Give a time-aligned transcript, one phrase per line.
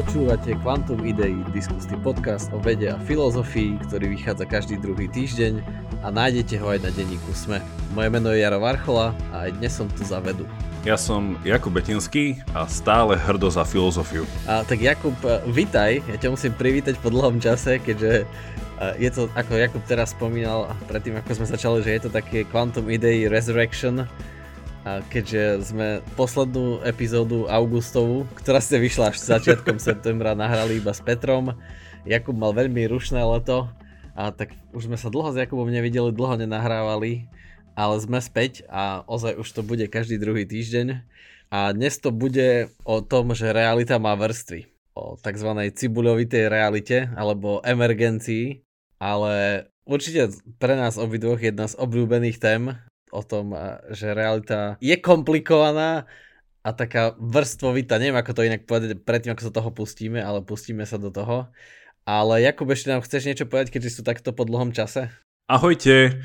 [0.00, 5.60] Počúvate Quantum Idei, diskusný podcast o vede a filozofii, ktorý vychádza každý druhý týždeň
[6.00, 7.60] a nájdete ho aj na denníku SME.
[7.92, 10.48] Moje meno je Jaro Varchola a aj dnes som tu za vedu.
[10.88, 14.24] Ja som Jakub Betinský a stále hrdo za filozofiu.
[14.48, 15.12] A tak Jakub,
[15.52, 18.24] vitaj, ja ťa musím privítať po dlhom čase, keďže
[18.96, 22.88] je to, ako Jakub teraz spomínal predtým, ako sme začali, že je to také Quantum
[22.88, 24.08] Idei Resurrection,
[24.80, 31.04] a keďže sme poslednú epizódu augustovú, ktorá ste vyšla až začiatkom septembra, nahrali iba s
[31.04, 31.52] Petrom.
[32.08, 33.68] Jakub mal veľmi rušné leto
[34.16, 37.28] a tak už sme sa dlho s Jakubom nevideli, dlho nenahrávali,
[37.76, 41.04] ale sme späť a ozaj už to bude každý druhý týždeň.
[41.52, 44.70] A dnes to bude o tom, že realita má vrstvy.
[44.96, 45.50] O tzv.
[45.76, 48.64] cibuľovitej realite alebo emergencii,
[48.96, 53.52] ale určite pre nás obidvoch jedna z obľúbených tém o tom,
[53.90, 56.06] že realita je komplikovaná
[56.60, 60.84] a taká vrstvovita, neviem ako to inak povedať predtým, ako sa toho pustíme, ale pustíme
[60.84, 61.48] sa do toho.
[62.04, 65.08] Ale Jakub, ešte nám chceš niečo povedať, keďže sú takto po dlhom čase?
[65.50, 66.20] Ahojte.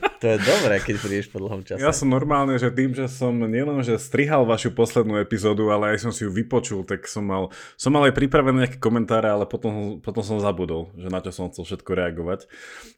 [0.20, 1.80] to je dobré, keď prídeš po dlhom čase.
[1.80, 6.08] Ja som normálne, že tým, že som nielen, že strihal vašu poslednú epizódu, ale aj
[6.08, 10.00] som si ju vypočul, tak som mal, som mal aj pripravené nejaké komentáre, ale potom,
[10.00, 12.40] potom som zabudol, že na čo som chcel všetko reagovať.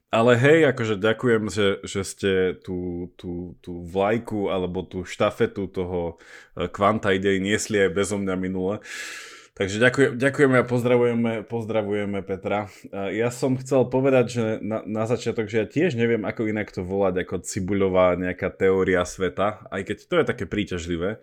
[0.08, 2.33] Ale hej, akože ďakujem, že, že ste
[2.64, 6.16] tú, tú, tú vlajku alebo tú štafetu toho
[6.56, 8.80] kvanta eh, idei niesli aj bezo mňa minule.
[9.58, 12.70] Takže ďakujem, ďakujeme a pozdravujeme, pozdravujeme Petra.
[12.94, 16.86] Ja som chcel povedať, že na, na začiatok, že ja tiež neviem, ako inak to
[16.86, 21.18] volať, ako cibuľová nejaká teória sveta, aj keď to je také príťažlivé.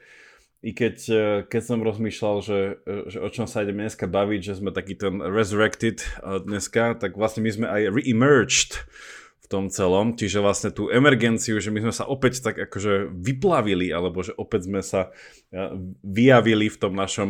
[0.66, 4.42] I keď, e, keď som rozmýšľal, že, e, že o čom sa ideme dneska baviť,
[4.42, 8.84] že sme taký ten resurrected e, dneska, tak vlastne my sme aj re-emerged
[9.46, 13.94] v tom celom, čiže vlastne tú emergenciu, že my sme sa opäť tak akože vyplavili,
[13.94, 15.14] alebo že opäť sme sa
[16.02, 17.30] vyjavili v tom našom,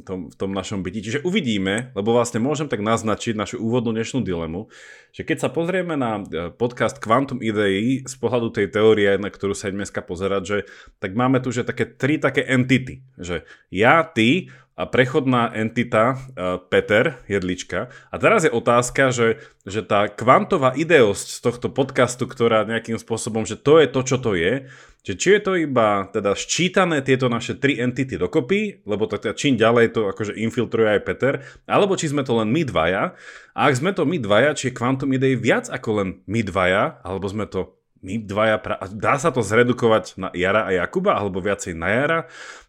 [0.00, 1.04] tom, v tom našom byti.
[1.04, 4.72] Čiže uvidíme, lebo vlastne môžem tak naznačiť našu úvodnú dnešnú dilemu,
[5.12, 6.24] že keď sa pozrieme na
[6.56, 10.58] podcast Quantum Idei z pohľadu tej teórie, na ktorú sa dneska pozerať, že
[10.96, 14.48] tak máme tu že také tri také entity, že ja, ty
[14.80, 17.92] a prechodná entita uh, Peter Jedlička.
[18.08, 23.44] A teraz je otázka, že, že tá kvantová ideosť z tohto podcastu, ktorá nejakým spôsobom,
[23.44, 24.72] že to je to, čo to je,
[25.04, 29.60] že či je to iba teda ščítané tieto naše tri entity dokopy, lebo teda čím
[29.60, 31.34] ďalej to akože infiltruje aj Peter,
[31.68, 33.16] alebo či sme to len my dvaja.
[33.52, 37.04] A ak sme to my dvaja, či je kvantum idei viac ako len my dvaja,
[37.04, 38.80] alebo sme to my dvaja, pra...
[38.88, 42.20] dá sa to zredukovať na Jara a Jakuba, alebo viacej na Jara,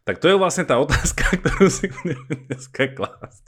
[0.04, 1.88] tak to je vlastne tá otázka, ktorú si
[2.48, 3.44] dneska klásť.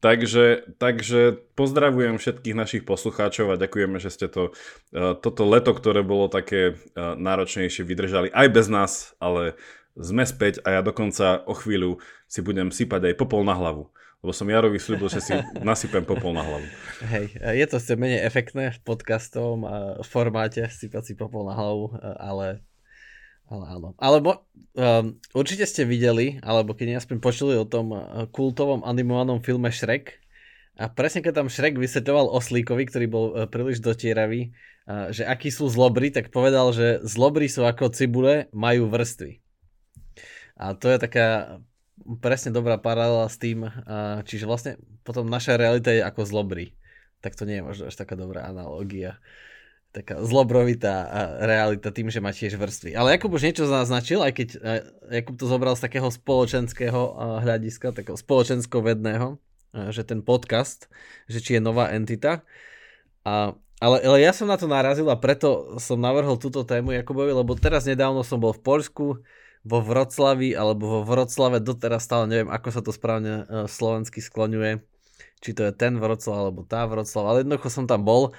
[0.00, 4.56] Takže, takže pozdravujem všetkých našich poslucháčov a ďakujeme, že ste to,
[4.96, 9.60] e, toto leto, ktoré bolo také e, náročnejšie, vydržali aj bez nás, ale
[9.92, 14.32] sme späť a ja dokonca o chvíľu si budem sypať aj popol na hlavu lebo
[14.36, 15.32] som Jarovi slúbil, že si
[15.64, 16.66] nasypem popol na hlavu.
[17.08, 18.80] Hej, je to ste menej efektné v
[20.00, 22.60] v formáte sypať si popol na hlavu, ale,
[23.48, 23.88] ale áno.
[23.96, 24.44] Ale mo,
[24.76, 30.20] um, určite ste videli, alebo keď aspoň počuli o tom uh, kultovom animovanom filme Shrek,
[30.80, 34.52] a presne keď tam Shrek vysvetľoval oslíkovi, ktorý bol uh, príliš dotieravý,
[35.14, 39.38] že akí sú zlobry, tak povedal, že zlobry sú ako cibule, majú vrstvy.
[40.58, 41.62] A to je taká
[42.20, 43.68] presne dobrá paralela s tým,
[44.24, 46.72] čiže vlastne potom naša realita je ako zlobry.
[47.20, 49.20] Tak to nie je možno až taká dobrá analogia.
[49.90, 51.10] Taká zlobrovitá
[51.42, 52.94] realita tým, že má tiež vrstvy.
[52.94, 54.48] Ale Jakub už niečo naznačil, aj keď
[55.10, 57.00] Jakub to zobral z takého spoločenského
[57.42, 59.36] hľadiska, takého spoločensko-vedného,
[59.90, 60.86] že ten podcast,
[61.26, 62.46] že či je nová entita.
[63.26, 67.34] A, ale, ale ja som na to narazil a preto som navrhol túto tému Jakubovi,
[67.34, 69.06] lebo teraz nedávno som bol v Poľsku,
[69.60, 74.80] vo Vroclavi alebo vo Vroclave, doteraz stále neviem, ako sa to správne uh, slovensky skloňuje,
[75.40, 78.32] či to je ten Vroclav alebo tá Vroclav, ale jednoducho som tam bol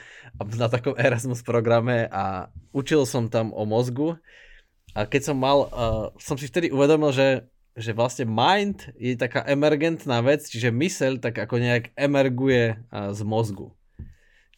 [0.58, 4.18] na takom Erasmus programe a učil som tam o mozgu
[4.97, 9.47] a keď som mal, uh, som si vtedy uvedomil, že že vlastne mind je taká
[9.47, 13.72] emergentná vec, čiže myseľ tak ako nejak emerguje uh, z mozgu.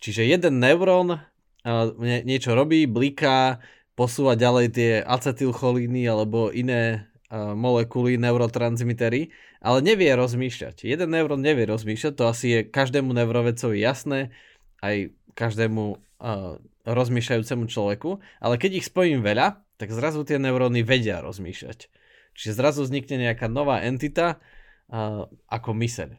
[0.01, 3.61] Čiže jeden neurón uh, nie, niečo robí, bliká,
[3.93, 9.29] posúvať ďalej tie acetylcholíny alebo iné uh, molekuly, neurotransmitery,
[9.61, 10.85] ale nevie rozmýšľať.
[10.85, 14.33] Jeden neurón nevie rozmýšľať, to asi je každému neurovedcovi jasné,
[14.81, 15.83] aj každému
[16.19, 21.89] uh, rozmýšľajúcemu človeku, ale keď ich spojím veľa, tak zrazu tie neuróny vedia rozmýšľať.
[22.33, 24.41] Čiže zrazu vznikne nejaká nová entita
[24.89, 26.17] uh, ako myseľ.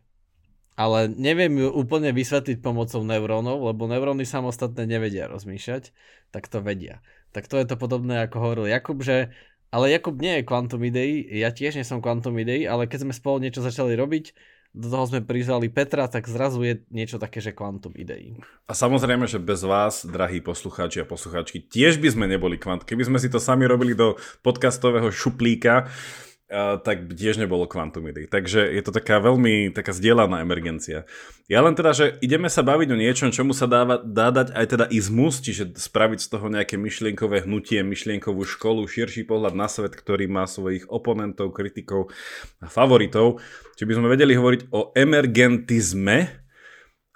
[0.74, 5.94] Ale neviem ju úplne vysvetliť pomocou neurónov, lebo neuróny samostatne nevedia rozmýšľať,
[6.34, 6.98] tak to vedia
[7.34, 9.34] tak to je to podobné, ako hovoril Jakub, že
[9.74, 13.12] ale Jakub nie je kvantum ideí, ja tiež nie som kvantum ideí, ale keď sme
[13.12, 14.30] spolu niečo začali robiť,
[14.74, 18.34] do toho sme prizvali Petra, tak zrazu je niečo také, že kvantum ideí.
[18.66, 22.82] A samozrejme, že bez vás, drahí poslucháči a poslucháčky, tiež by sme neboli kvant.
[22.82, 25.86] Keby sme si to sami robili do podcastového šuplíka,
[26.86, 28.06] tak tiež nebolo Quantum.
[28.06, 31.08] Takže je to taká veľmi taká zdieľaná emergencia.
[31.50, 34.66] Ja len teda, že ideme sa baviť o niečom, čomu sa dáva, dá dať aj
[34.70, 39.92] teda izmus, čiže spraviť z toho nejaké myšlienkové hnutie, myšlienkovú školu, širší pohľad na svet,
[39.92, 42.14] ktorý má svojich oponentov, kritikov
[42.62, 43.42] a favoritov.
[43.76, 46.43] Čiže by sme vedeli hovoriť o emergentizme,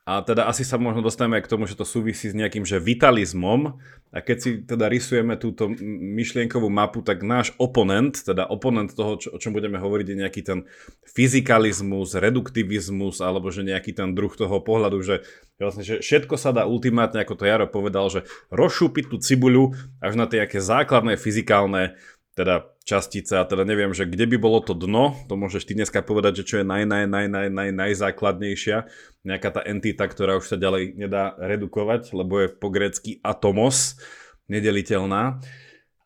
[0.08, 3.76] a teda asi sa možno dostaneme k tomu, že to súvisí s nejakým že vitalizmom.
[4.08, 9.36] A keď si teda rysujeme túto myšlienkovú mapu, tak náš oponent, teda oponent toho, čo,
[9.36, 10.64] o čom budeme hovoriť, je nejaký ten
[11.12, 15.28] fyzikalizmus, reduktivizmus, alebo že nejaký ten druh toho pohľadu, že
[15.60, 20.16] vlastne, že všetko sa dá ultimátne, ako to Jaro povedal, že rozšúpiť tú cibuľu až
[20.16, 22.00] na tie aké základné fyzikálne
[22.32, 26.00] teda častice a teda neviem, že kde by bolo to dno, to môžeš ty dneska
[26.00, 28.88] povedať, že čo je naj, naj, naj, naj, naj, najzákladnejšia,
[29.28, 34.00] nejaká tá entita, ktorá už sa ďalej nedá redukovať, lebo je po grécky atomos,
[34.48, 35.44] nedeliteľná.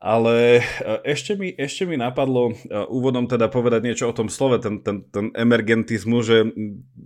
[0.02, 0.62] Ale e,
[1.06, 2.54] ešte mi, ešte mi napadlo e,
[2.90, 6.50] úvodom teda povedať niečo o tom slove, ten, ten, ten emergentizmu, že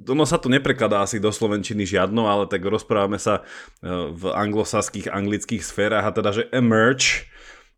[0.08, 3.44] ono sa to neprekladá asi do slovenčiny žiadno, ale tak rozprávame sa
[3.84, 7.28] e, v anglosaských, anglických sférach a teda, že emerge,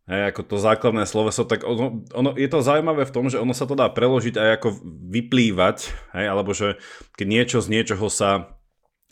[0.09, 3.53] Hej, ako to základné sloveso, tak ono, ono, je to zaujímavé v tom, že ono
[3.53, 4.69] sa to dá preložiť aj ako
[5.13, 6.81] vyplývať, hej, alebo že
[7.21, 8.57] keď niečo z niečoho sa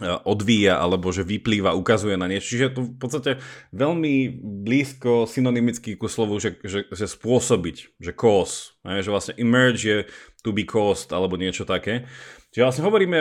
[0.01, 2.57] e, odvíja alebo že vyplýva, ukazuje na niečo.
[2.57, 3.31] Čiže to v podstate
[3.77, 9.85] veľmi blízko synonymicky ku slovu, že, že, že spôsobiť, že cause, hej, že vlastne emerge
[9.85, 9.99] je
[10.41, 12.09] to be caused alebo niečo také.
[12.57, 13.19] Čiže vlastne hovoríme,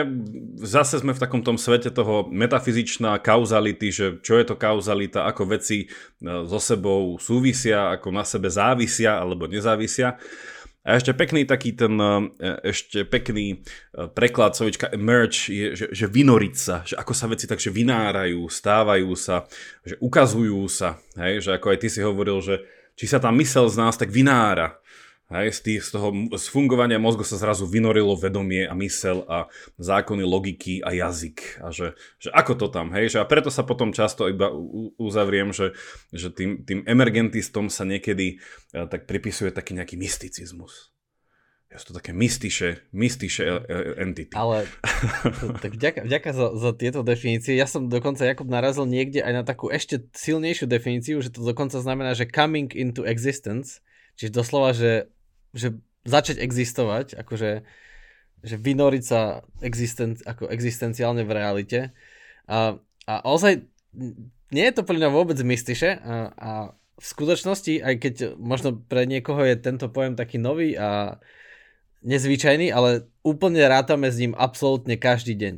[0.64, 5.52] zase sme v takom tom svete toho metafyzičná kauzality, že čo je to kauzalita, ako
[5.52, 5.86] veci e,
[6.24, 10.16] so sebou súvisia, ako na sebe závisia alebo nezávisia.
[10.88, 12.32] A ešte pekný taký ten, e,
[12.64, 17.44] ešte pekný e, preklad slovička emerge je, že, že vynoriť sa, že ako sa veci
[17.44, 19.44] takže vynárajú, stávajú sa,
[19.84, 22.64] že ukazujú sa, hej, že ako aj ty si hovoril, že
[22.96, 24.80] či sa tá mysel z nás tak vynára,
[25.26, 29.50] Hej, z, tých, z toho z fungovania mozgu sa zrazu vynorilo vedomie a mysel a
[29.74, 31.66] zákony logiky a jazyk.
[31.66, 33.10] A že, že ako to tam, hej?
[33.10, 34.54] Že a preto sa potom často iba
[35.02, 35.74] uzavriem, že,
[36.14, 38.38] že tým, tým emergentistom sa niekedy
[38.70, 40.94] ja, tak pripisuje taký nejaký mysticizmus.
[41.74, 43.76] Ja to také mystiše, mystiše e, e,
[44.06, 44.30] entity.
[44.38, 44.70] Ale
[45.66, 47.58] tak vďaka za, za tieto definície.
[47.58, 51.82] Ja som dokonca, Jakub, narazil niekde aj na takú ešte silnejšiu definíciu, že to dokonca
[51.82, 53.82] znamená, že coming into existence,
[54.14, 55.10] čiže doslova, že
[55.56, 57.64] že začať existovať, akože
[58.46, 61.80] že vynoriť sa existen, ako existenciálne v realite.
[62.46, 63.66] A, a ozaj
[64.54, 66.50] nie je to pre mňa vôbec mystiše a, a
[66.96, 71.20] v skutočnosti, aj keď možno pre niekoho je tento pojem taký nový a
[72.06, 75.54] nezvyčajný, ale úplne rátame s ním absolútne každý deň.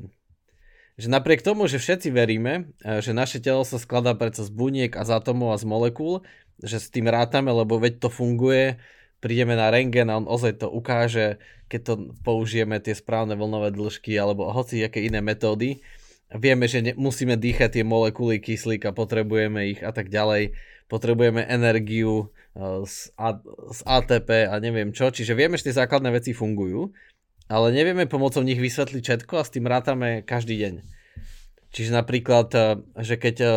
[0.99, 5.07] Že napriek tomu, že všetci veríme, že naše telo sa skladá predsa z buniek a
[5.07, 6.27] z atomov a z molekúl,
[6.59, 8.83] že s tým rátame, lebo veď to funguje,
[9.19, 14.15] prídeme na rengen a on ozaj to ukáže, keď to použijeme tie správne vlnové dĺžky
[14.17, 15.83] alebo hoci aké iné metódy.
[16.29, 20.53] Vieme, že ne, musíme dýchať tie molekuly kyslíka, potrebujeme ich a tak ďalej.
[20.89, 23.13] Potrebujeme energiu uh, z,
[23.73, 25.09] z ATP a neviem čo.
[25.09, 26.93] Čiže vieme, že tie základné veci fungujú,
[27.49, 30.75] ale nevieme pomocou nich vysvetliť všetko a s tým rátame každý deň.
[31.73, 33.51] Čiže napríklad, uh, že keď uh,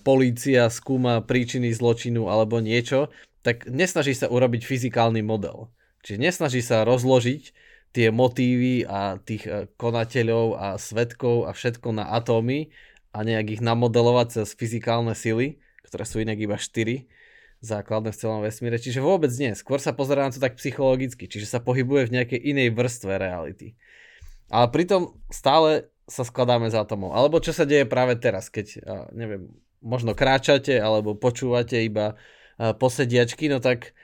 [0.00, 3.12] polícia skúma príčiny zločinu alebo niečo,
[3.48, 5.72] tak nesnaží sa urobiť fyzikálny model.
[6.04, 7.56] Čiže nesnaží sa rozložiť
[7.96, 12.68] tie motívy a tých e, konateľov a svetkov a všetko na atómy
[13.16, 15.56] a nejak ich namodelovať cez fyzikálne sily,
[15.88, 17.08] ktoré sú inak iba 4
[17.64, 18.76] základné v celom vesmíre.
[18.76, 19.56] Čiže vôbec nie.
[19.56, 23.74] Skôr sa pozerá na to tak psychologicky, čiže sa pohybuje v nejakej inej vrstve reality.
[24.52, 27.16] Ale pritom stále sa skladáme z atomov.
[27.16, 29.50] Alebo čo sa deje práve teraz, keď, neviem,
[29.82, 32.14] možno kráčate alebo počúvate iba
[32.58, 33.94] posediačky, no tak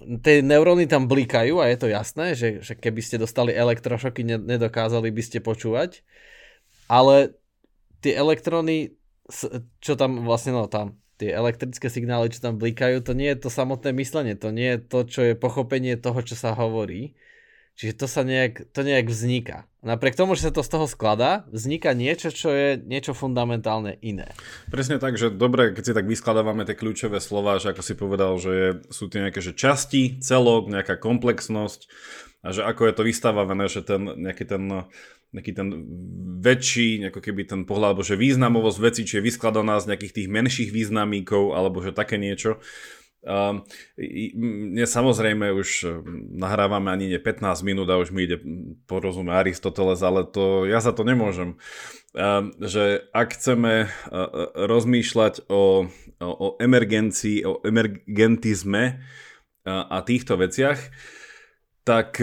[0.00, 5.12] tie neuróny tam blikajú a je to jasné, že, že keby ste dostali elektrošoky, nedokázali
[5.12, 6.00] by ste počúvať,
[6.88, 7.36] ale
[8.00, 8.96] tie elektróny,
[9.84, 13.50] čo tam vlastne, no tam, tie elektrické signály, čo tam blikajú, to nie je to
[13.52, 17.12] samotné myslenie, to nie je to, čo je pochopenie toho, čo sa hovorí.
[17.80, 19.64] Čiže to sa nejak, to nejak vzniká.
[19.80, 24.36] Napriek tomu, že sa to z toho skladá, vzniká niečo, čo je niečo fundamentálne iné.
[24.68, 28.36] Presne tak, že dobre, keď si tak vyskladávame tie kľúčové slova, že ako si povedal,
[28.36, 31.88] že je, sú tie nejaké že časti, celok, nejaká komplexnosť
[32.44, 34.62] a že ako je to vystávané, že ten nejaký ten
[35.30, 35.68] nejaký ten
[36.42, 40.28] väčší, ako keby ten pohľad, alebo že významovosť veci, či je vyskladaná z nejakých tých
[40.28, 42.58] menších významíkov, alebo že také niečo
[43.20, 43.68] Um,
[44.00, 45.88] mne samozrejme už e,
[46.40, 48.40] nahrávame ani nie 15 minút a už mi ide
[48.88, 51.60] porozumieť Aristoteles, ale to, ja za to nemôžem.
[52.16, 55.86] Um, že ak chceme uh, rozmýšľať o,
[56.18, 60.80] o, emergencii, o emergentizme uh, a týchto veciach,
[61.84, 62.18] tak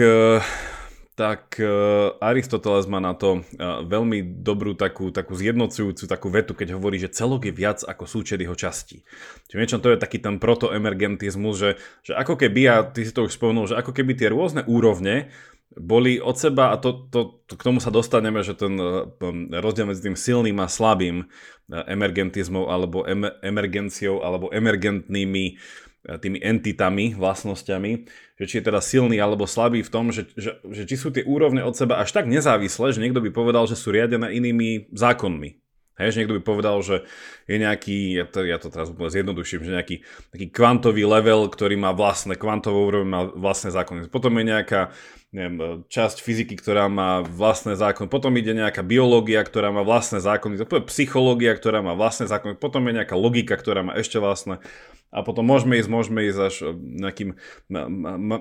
[1.18, 6.78] tak uh, Aristoteles má na to uh, veľmi dobrú takú, takú zjednocujúcu takú vetu, keď
[6.78, 9.02] hovorí, že celok je viac ako súčet jeho častí.
[9.50, 11.70] Čiže niečo to je taký ten protoemergentizmus, že,
[12.06, 15.34] že ako keby, a ty si to už spomenul, že ako keby tie rôzne úrovne
[15.74, 19.10] boli od seba, a to, to, to, k tomu sa dostaneme, že ten uh,
[19.58, 25.58] rozdiel medzi tým silným a slabým uh, emergentizmom alebo em, emergenciou alebo emergentnými
[26.06, 27.92] tými entitami, vlastnosťami,
[28.38, 31.26] že či je teda silný alebo slabý v tom, že, že, že či sú tie
[31.26, 35.58] úrovne od seba až tak nezávislé, že niekto by povedal, že sú riadené inými zákonmi.
[35.98, 37.02] Hej, že niekto by povedal, že
[37.50, 39.96] je nejaký, ja to, ja to teraz úplne zjednoduším, že nejaký
[40.30, 44.06] taký kvantový level, ktorý má vlastné, kvantovú úroveň má vlastné zákony.
[44.06, 44.94] Potom je nejaká
[45.28, 48.08] neviem, časť fyziky, ktorá má vlastné zákony.
[48.08, 50.64] Potom ide nejaká biológia, ktorá má vlastné zákony.
[50.88, 52.56] Psychológia, ktorá má vlastné zákony.
[52.56, 54.64] Potom je nejaká logika, ktorá má ešte vlastné
[55.08, 57.30] a potom môžeme ísť, môžeme ísť až e, nejakým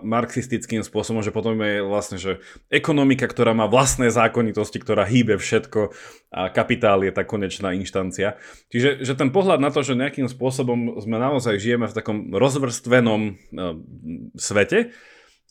[0.03, 5.95] marxistickým spôsobom, že potom je vlastne, že ekonomika, ktorá má vlastné zákonitosti, ktorá hýbe všetko
[6.35, 8.35] a kapitál je tá konečná inštancia.
[8.67, 13.21] Čiže že ten pohľad na to, že nejakým spôsobom sme naozaj žijeme v takom rozvrstvenom
[13.31, 13.79] uh,
[14.35, 14.91] svete,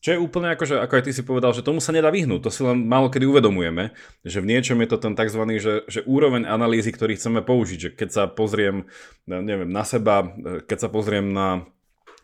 [0.07, 2.47] čo je úplne ako, že, ako aj ty si povedal, že tomu sa nedá vyhnúť.
[2.47, 3.91] To si len málo kedy uvedomujeme,
[4.23, 5.43] že v niečom je to ten tzv.
[5.59, 7.79] Že, že úroveň analýzy, ktorý chceme použiť.
[7.83, 8.87] Že keď sa pozriem
[9.27, 10.31] neviem, na seba,
[10.71, 11.67] keď sa pozriem na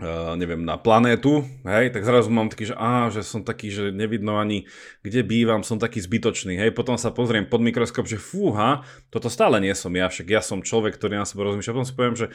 [0.00, 3.92] uh, neviem, na planétu, hej, tak zrazu mám taký, že á, že som taký, že
[3.92, 4.70] nevidno ani
[5.04, 9.60] kde bývam, som taký zbytočný, hej, potom sa pozriem pod mikroskop, že fúha, toto stále
[9.60, 12.26] nie som ja, však ja som človek, ktorý na sebe rozmýšľa, potom si poviem, že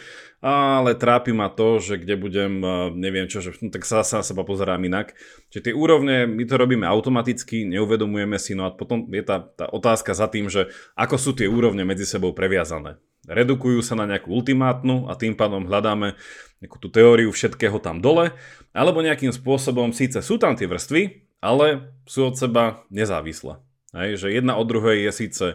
[0.43, 4.21] ale trápi ma to, že kde budem, uh, neviem čo, že no, tak sa na
[4.21, 5.17] seba pozerám inak.
[5.49, 9.65] Čiže tie úrovne, my to robíme automaticky, neuvedomujeme si, no a potom je tá, tá
[9.71, 14.31] otázka za tým, že ako sú tie úrovne medzi sebou previazané redukujú sa na nejakú
[14.31, 16.15] ultimátnu a tým pádom hľadáme
[16.63, 18.33] nejakú tú teóriu všetkého tam dole,
[18.73, 23.61] alebo nejakým spôsobom síce sú tam tie vrstvy, ale sú od seba nezávislé.
[23.95, 25.45] Hej, že jedna od druhej je síce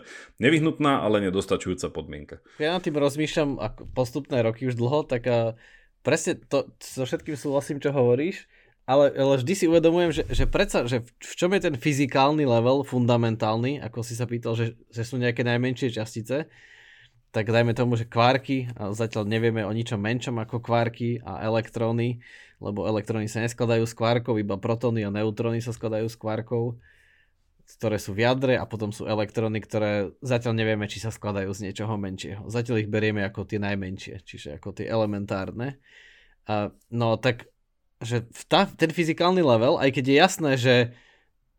[0.40, 2.40] nevyhnutná, ale nedostačujúca podmienka.
[2.56, 5.54] Ja na tým rozmýšľam ako postupné roky už dlho, tak a
[6.00, 8.48] presne to, so všetkým súhlasím, čo hovoríš,
[8.88, 12.82] ale, ale vždy si uvedomujem, že, že predsa, že v čom je ten fyzikálny level
[12.82, 16.50] fundamentálny, ako si sa pýtal, že, že sú nejaké najmenšie častice,
[17.32, 22.20] tak dajme tomu, že kvárky, a zatiaľ nevieme o ničom menšom ako kvárky a elektróny,
[22.60, 26.76] lebo elektróny sa neskladajú z kvárkov, iba protóny a neutróny sa skladajú z kvárkov,
[27.80, 31.72] ktoré sú v jadre a potom sú elektróny, ktoré zatiaľ nevieme, či sa skladajú z
[31.72, 32.44] niečoho menšieho.
[32.52, 35.80] Zatiaľ ich berieme ako tie najmenšie, čiže ako tie elementárne.
[36.44, 37.48] A, no tak,
[38.04, 40.74] že tá, ten fyzikálny level, aj keď je jasné, že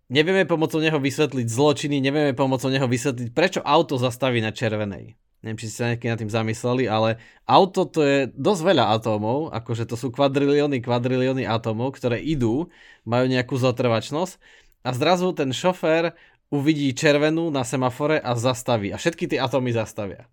[0.05, 5.59] nevieme pomocou neho vysvetliť zločiny, nevieme pomocou neho vysvetliť, prečo auto zastaví na červenej neviem,
[5.59, 9.83] či ste sa nejaký nad tým zamysleli, ale auto to je dosť veľa atómov, akože
[9.83, 12.71] to sú kvadrilióny, kvadrilióny atómov, ktoré idú,
[13.03, 14.39] majú nejakú zotrvačnosť
[14.87, 16.15] a zrazu ten šofér
[16.47, 18.95] uvidí červenú na semafore a zastaví.
[18.95, 20.31] A všetky tie atómy zastavia.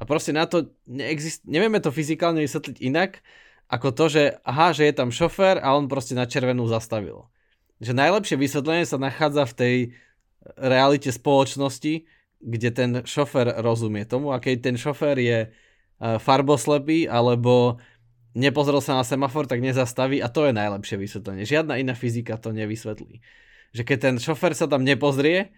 [0.00, 1.44] A proste na to neexist...
[1.44, 3.20] nevieme to fyzikálne vysvetliť inak,
[3.70, 7.28] ako to, že aha, že je tam šofér a on proste na červenú zastavil.
[7.78, 9.76] Že najlepšie vysvetlenie sa nachádza v tej
[10.56, 12.08] realite spoločnosti,
[12.40, 15.48] kde ten šofér rozumie tomu a keď ten šofér je e,
[16.16, 17.76] farboslepý alebo
[18.32, 21.44] nepozrel sa na semafor, tak nezastaví a to je najlepšie vysvetlenie.
[21.44, 23.20] Žiadna iná fyzika to nevysvetlí.
[23.76, 25.52] Že keď ten šofér sa tam nepozrie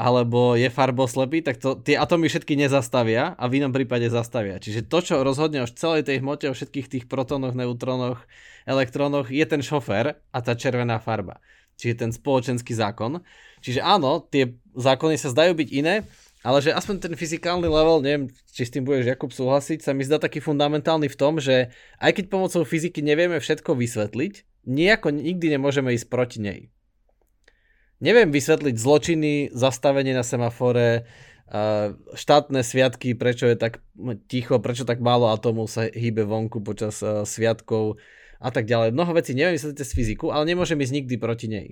[0.00, 4.56] alebo je farboslepý, tak to, tie atómy všetky nezastavia a v inom prípade zastavia.
[4.56, 8.24] Čiže to, čo rozhodne už celej tej hmote o všetkých tých protónoch, neutrónoch,
[8.64, 11.44] elektrónoch, je ten šofér a tá červená farba.
[11.76, 13.20] Čiže ten spoločenský zákon.
[13.60, 16.08] Čiže áno, tie zákony sa zdajú byť iné,
[16.40, 20.08] ale že aspoň ten fyzikálny level, neviem, či s tým budeš Jakub súhlasiť, sa mi
[20.08, 21.68] zdá taký fundamentálny v tom, že
[22.00, 26.60] aj keď pomocou fyziky nevieme všetko vysvetliť, nejako nikdy nemôžeme ísť proti nej.
[28.00, 31.04] Neviem vysvetliť zločiny, zastavenie na semafore,
[32.16, 33.84] štátne sviatky, prečo je tak
[34.30, 38.00] ticho, prečo tak málo atómov sa hýbe vonku počas sviatkov
[38.40, 38.96] a tak ďalej.
[38.96, 41.68] Mnoho vecí neviem vysvetliť cez fyziku, ale nemôžem ísť nikdy proti nej.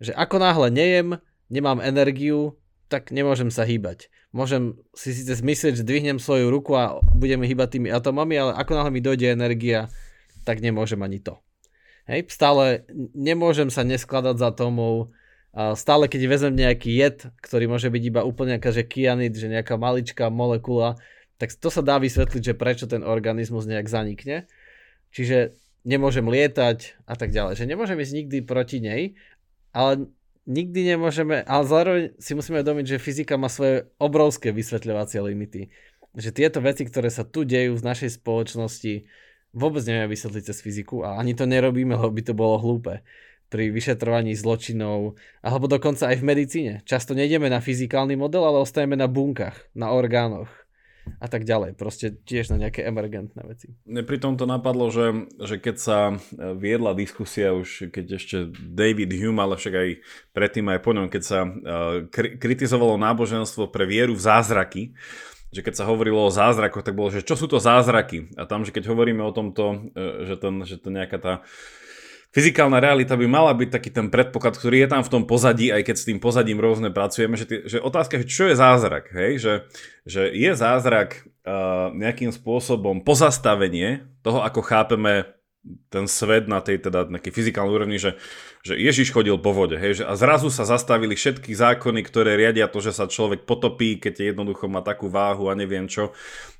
[0.00, 1.20] Že ako náhle nejem,
[1.52, 2.56] nemám energiu,
[2.88, 4.08] tak nemôžem sa hýbať.
[4.32, 8.72] Môžem si síce zmyslieť, že dvihnem svoju ruku a budeme hýbať tými atomami, ale ako
[8.72, 9.92] náhle mi dojde energia,
[10.48, 11.36] tak nemôžem ani to.
[12.08, 15.12] Hej, stále nemôžem sa neskladať z atómov,
[15.52, 19.52] a stále keď vezmem nejaký jed, ktorý môže byť iba úplne nejaká, že kyanid, že
[19.52, 20.96] nejaká maličká molekula,
[21.36, 24.48] tak to sa dá vysvetliť, že prečo ten organizmus nejak zanikne.
[25.12, 25.52] Čiže
[25.82, 27.58] nemôžem lietať a tak ďalej.
[27.58, 29.02] Že nemôžem ísť nikdy proti nej,
[29.74, 30.10] ale
[30.46, 35.70] nikdy nemôžeme, ale zároveň si musíme uvedomiť, že fyzika má svoje obrovské vysvetľovacie limity.
[36.14, 39.06] Že tieto veci, ktoré sa tu dejú v našej spoločnosti,
[39.54, 43.02] vôbec nevieme vysvetliť cez fyziku a ani to nerobíme, lebo by to bolo hlúpe
[43.52, 46.74] pri vyšetrovaní zločinov, alebo dokonca aj v medicíne.
[46.88, 50.61] Často nejdeme na fyzikálny model, ale ostajeme na bunkách, na orgánoch
[51.22, 51.74] a tak ďalej.
[51.74, 53.74] Proste tiež na nejaké emergentné veci.
[53.86, 55.98] Mne pri tom to napadlo, že, že keď sa
[56.58, 59.88] viedla diskusia už, keď ešte David Hume, ale však aj
[60.34, 61.52] predtým aj po ňom, keď sa uh,
[62.14, 64.82] kritizovalo náboženstvo pre vieru v zázraky,
[65.52, 68.32] že keď sa hovorilo o zázrakoch, tak bolo, že čo sú to zázraky?
[68.40, 71.34] A tam, že keď hovoríme o tomto, e, že, ten, že to nejaká tá
[72.32, 75.84] fyzikálna realita by mala byť taký ten predpoklad, ktorý je tam v tom pozadí, aj
[75.84, 79.32] keď s tým pozadím rôzne pracujeme, že, tí, že otázka, že čo je zázrak, hej?
[79.38, 79.54] Že,
[80.08, 85.28] že je zázrak uh, nejakým spôsobom pozastavenie toho, ako chápeme
[85.94, 88.18] ten svet na tej teda nejakej fyzikálnej úrovni, že,
[88.66, 92.66] že Ježiš chodil po vode, hej, že a zrazu sa zastavili všetky zákony, ktoré riadia
[92.66, 96.10] to, že sa človek potopí, keď jednoducho má takú váhu a neviem čo,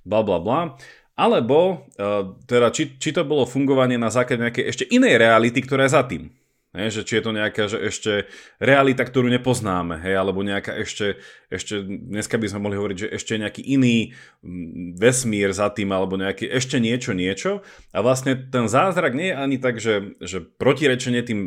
[0.06, 0.78] bla bla bla.
[1.12, 5.84] Alebo uh, teda, či, či to bolo fungovanie na základe nejakej ešte inej reality, ktorá
[5.84, 6.32] je za tým.
[6.72, 8.12] Hej, že či je to nejaká že ešte
[8.56, 11.20] realita, ktorú nepoznáme, hej, alebo nejaká ešte,
[11.52, 16.16] ešte, dneska by sme mohli hovoriť, že ešte nejaký iný mm, vesmír za tým, alebo
[16.16, 17.60] nejaký ešte niečo, niečo.
[17.92, 21.40] A vlastne ten zázrak nie je ani tak, že, že protirečenie tým,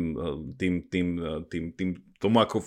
[0.54, 1.06] tým, tým,
[1.50, 1.88] tým, tým
[2.22, 2.64] tomu, ako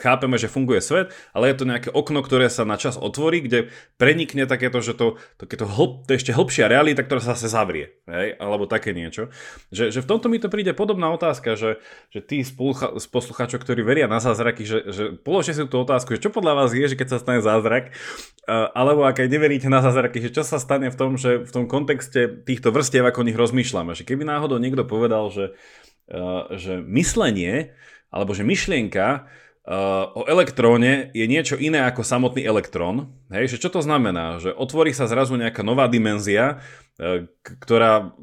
[0.00, 3.68] chápeme, že funguje svet, ale je to nejaké okno, ktoré sa na čas otvorí, kde
[4.00, 8.36] prenikne takéto, že to, takéto hlb, to ešte hlbšia realita, ktorá sa zase zavrie, hej?
[8.40, 9.28] alebo také niečo.
[9.70, 12.52] Že, že v tomto mi to príde podobná otázka, že, že tí z
[13.08, 16.70] poslucháčov, ktorí veria na zázraky, že, že položte si tú otázku, že čo podľa vás
[16.72, 17.92] je, že keď sa stane zázrak,
[18.48, 21.64] alebo ak aj neveríte na zázraky, že čo sa stane v tom, že v tom
[21.66, 23.98] kontexte týchto vrstiev, ako o nich rozmýšľame.
[23.98, 25.58] Že keby náhodou niekto povedal, že,
[26.54, 27.74] že myslenie
[28.10, 29.26] alebo že myšlienka
[29.66, 33.10] uh, o elektróne je niečo iné ako samotný elektrón.
[33.28, 34.38] Hej, že čo to znamená?
[34.38, 36.62] Že otvorí sa zrazu nejaká nová dimenzia,
[36.96, 38.14] uh, ktorá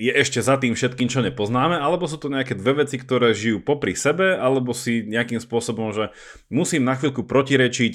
[0.00, 3.60] je ešte za tým všetkým, čo nepoznáme, alebo sú to nejaké dve veci, ktoré žijú
[3.60, 6.10] popri sebe, alebo si nejakým spôsobom, že
[6.48, 7.94] musím na chvíľku protirečiť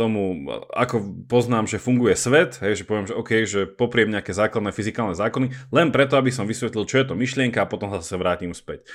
[0.00, 4.72] tomu, ako poznám, že funguje svet, hej, že poviem, že OK, že popriem nejaké základné
[4.72, 8.16] fyzikálne zákony, len preto, aby som vysvetlil, čo je to myšlienka a potom sa zase
[8.16, 8.88] vrátim späť.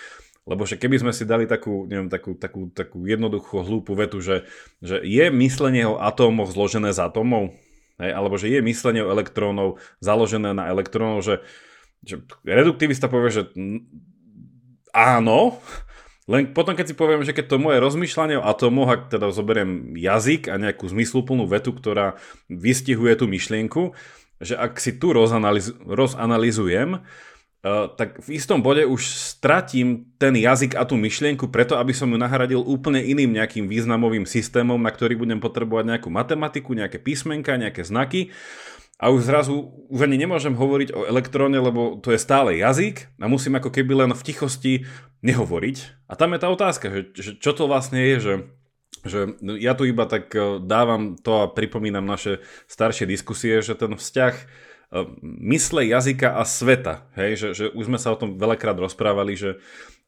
[0.50, 4.50] Lebo že keby sme si dali takú, neviem, takú, takú, takú jednoduchú hlúpu vetu, že,
[4.82, 7.54] že je myslenie o atómoch zložené z atómov,
[8.02, 11.46] hej, alebo že je myslenie o elektrónov založené na elektrónov, že,
[12.02, 13.44] že reduktivista povie, že
[14.94, 15.62] áno,
[16.26, 19.94] len potom, keď si poviem, že keď to moje rozmýšľanie o atómoch, ak teda zoberiem
[19.94, 22.18] jazyk a nejakú zmysluplnú vetu, ktorá
[22.50, 23.94] vystihuje tú myšlienku,
[24.42, 27.06] že ak si tu rozanaliz- rozanalizujem,
[27.66, 32.06] Uh, tak v istom bode už stratím ten jazyk a tú myšlienku preto, aby som
[32.06, 37.58] ju nahradil úplne iným nejakým významovým systémom, na ktorý budem potrebovať nejakú matematiku, nejaké písmenka,
[37.58, 38.30] nejaké znaky.
[38.96, 43.28] A už zrazu už ani nemôžem hovoriť o elektróne, lebo to je stále jazyk a
[43.28, 44.74] musím ako keby len v tichosti
[45.20, 46.08] nehovoriť.
[46.08, 48.36] A tam je tá otázka, že, že čo to vlastne je, že
[49.06, 53.94] že ja tu iba tak e, dávam to a pripomínam naše staršie diskusie, že ten
[53.94, 54.34] vzťah
[55.24, 57.10] mysle jazyka a sveta.
[57.18, 57.32] Hej?
[57.38, 59.60] Že, že už sme sa o tom veľakrát rozprávali, že,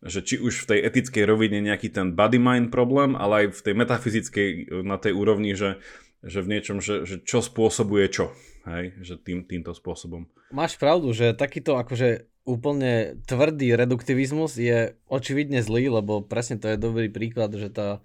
[0.06, 3.74] že či už v tej etickej rovine nejaký ten body-mind problém, ale aj v tej
[3.74, 4.50] metafyzickej
[4.86, 5.82] na tej úrovni, že,
[6.28, 8.36] že v niečom, že, že čo spôsobuje čo.
[8.68, 8.94] Hej?
[9.02, 10.28] Že tým, týmto spôsobom.
[10.52, 16.80] Máš pravdu, že takýto akože úplne tvrdý reduktivizmus je očividne zlý, lebo presne to je
[16.80, 18.00] dobrý príklad, že tá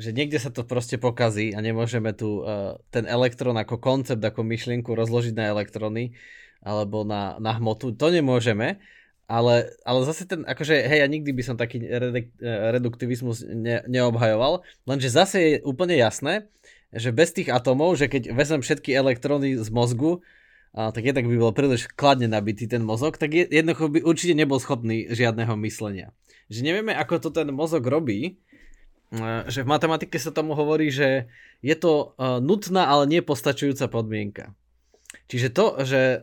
[0.00, 4.40] že niekde sa to proste pokazí a nemôžeme tu uh, ten elektrón ako koncept, ako
[4.40, 6.16] myšlienku rozložiť na elektróny
[6.64, 7.92] alebo na, na hmotu.
[7.92, 8.80] To nemôžeme,
[9.28, 12.26] ale, ale zase ten, akože hej, ja nikdy by som taký eh,
[12.74, 16.50] reduktivizmus ne, neobhajoval, lenže zase je úplne jasné,
[16.90, 20.22] že bez tých atomov, že keď vezmem všetky elektróny z mozgu,
[20.74, 24.34] a, tak jednak by bol príliš kladne nabitý ten mozog, tak je, jednoducho by určite
[24.38, 26.14] nebol schopný žiadneho myslenia.
[26.50, 28.38] Že nevieme, ako to ten mozog robí,
[29.50, 31.26] že v matematike sa tomu hovorí, že
[31.66, 34.54] je to nutná, ale nepostačujúca podmienka.
[35.26, 36.22] Čiže to, že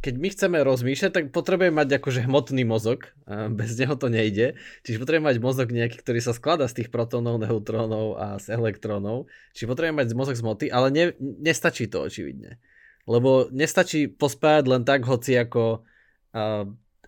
[0.00, 3.12] keď my chceme rozmýšľať, tak potrebujeme mať akože hmotný mozog,
[3.52, 4.56] bez neho to nejde.
[4.80, 9.28] Čiže potrebujeme mať mozog nejaký, ktorý sa skladá z tých protónov, neutrónov a z elektrónov.
[9.52, 12.56] Čiže potrebujeme mať mozog z hmoty, ale ne, nestačí to očividne.
[13.04, 15.84] Lebo nestačí pospájať len tak, hoci ako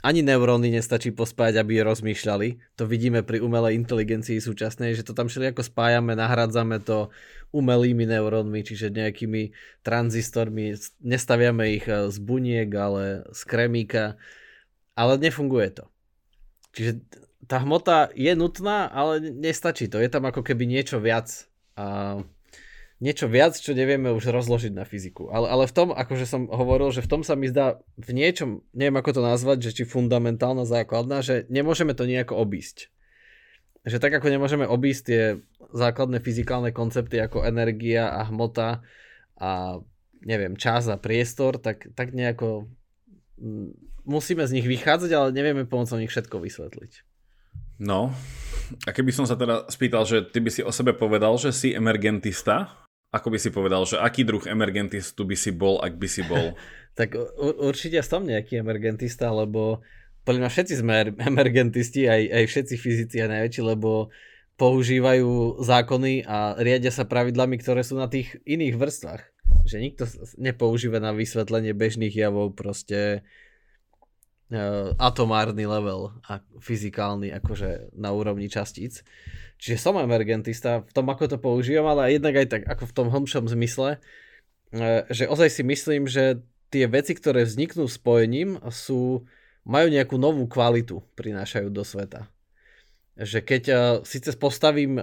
[0.02, 2.74] ani neuróny nestačí pospájať, aby rozmýšľali.
[2.74, 7.14] To vidíme pri umelej inteligencii súčasnej, že to tam ako spájame, nahradzame to
[7.54, 9.54] umelými neurónmi, čiže nejakými
[9.86, 10.74] tranzistormi,
[11.06, 14.18] nestaviame ich eh, z buniek, ale z kremíka.
[14.98, 15.84] ale nefunguje to.
[16.74, 17.00] Čiže
[17.46, 20.02] tá hmota je nutná, ale nestačí to.
[20.02, 21.46] Je tam ako keby niečo viac.
[21.78, 22.18] A
[23.02, 25.34] niečo viac, čo nevieme už rozložiť na fyziku.
[25.34, 28.62] Ale, ale v tom, akože som hovoril, že v tom sa mi zdá v niečom,
[28.70, 32.94] neviem ako to nazvať, že či fundamentálna základná, že nemôžeme to nejako obísť.
[33.82, 35.22] Že tak ako nemôžeme obísť tie
[35.74, 38.86] základné fyzikálne koncepty ako energia a hmota
[39.34, 39.82] a
[40.22, 42.70] neviem, čas a priestor, tak, tak nejako
[44.06, 46.92] musíme z nich vychádzať, ale nevieme pomocou nich všetko vysvetliť.
[47.82, 48.14] No,
[48.86, 51.74] a keby som sa teda spýtal, že ty by si o sebe povedal, že si
[51.74, 52.70] emergentista,
[53.12, 56.56] ako by si povedal, že aký druh emergentistu by si bol, ak by si bol?
[56.98, 57.12] tak
[57.60, 59.84] určite som nejaký emergentista, lebo
[60.24, 64.08] podľa mňa všetci sme emergentisti, aj, aj všetci fyzici a najväčší, lebo
[64.56, 69.22] používajú zákony a riadia sa pravidlami, ktoré sú na tých iných vrstvách.
[69.66, 70.04] Že nikto
[70.38, 73.26] nepoužíva na vysvetlenie bežných javov proste
[74.52, 79.02] uh, atomárny level a fyzikálny akože na úrovni častíc.
[79.62, 83.06] Čiže som emergentista v tom, ako to používam, ale jednak aj tak ako v tom
[83.14, 84.02] hlbšom zmysle,
[84.74, 86.42] e, že ozaj si myslím, že
[86.74, 89.22] tie veci, ktoré vzniknú spojením, sú,
[89.62, 92.26] majú nejakú novú kvalitu, prinášajú do sveta.
[93.12, 94.96] Že keď uh, síce postavím,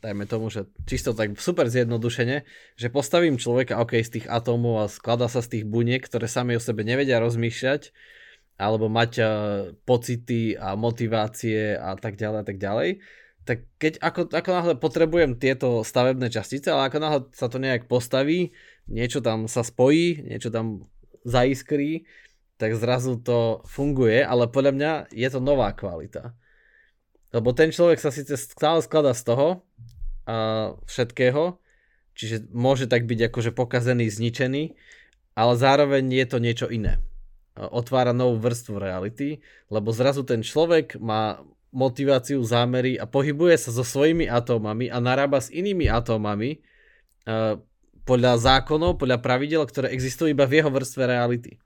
[0.00, 2.48] dajme tomu, že čisto tak super zjednodušene,
[2.80, 6.56] že postavím človeka, ok, z tých atómov a skladá sa z tých buniek, ktoré sami
[6.56, 7.92] o sebe nevedia rozmýšľať,
[8.56, 9.20] alebo mať
[9.84, 12.88] pocity a motivácie a tak ďalej a tak ďalej,
[13.42, 17.90] tak keď ako, ako náhle potrebujem tieto stavebné častice, ale ako náhle sa to nejak
[17.90, 18.54] postaví,
[18.86, 20.86] niečo tam sa spojí, niečo tam
[21.26, 22.06] zaiskrí,
[22.58, 26.38] tak zrazu to funguje, ale podľa mňa je to nová kvalita.
[27.34, 29.48] Lebo ten človek sa síce stále skladá z toho
[30.22, 31.58] a všetkého,
[32.14, 34.78] čiže môže tak byť akože pokazený, zničený,
[35.34, 37.02] ale zároveň je to niečo iné.
[37.58, 41.42] Otvára novú vrstvu reality, lebo zrazu ten človek má
[41.72, 46.60] motiváciu, zámery a pohybuje sa so svojimi atómami a narába s inými atómami
[47.26, 47.56] uh,
[48.04, 51.56] podľa zákonov, podľa pravidel, ktoré existujú iba v jeho vrstve reality.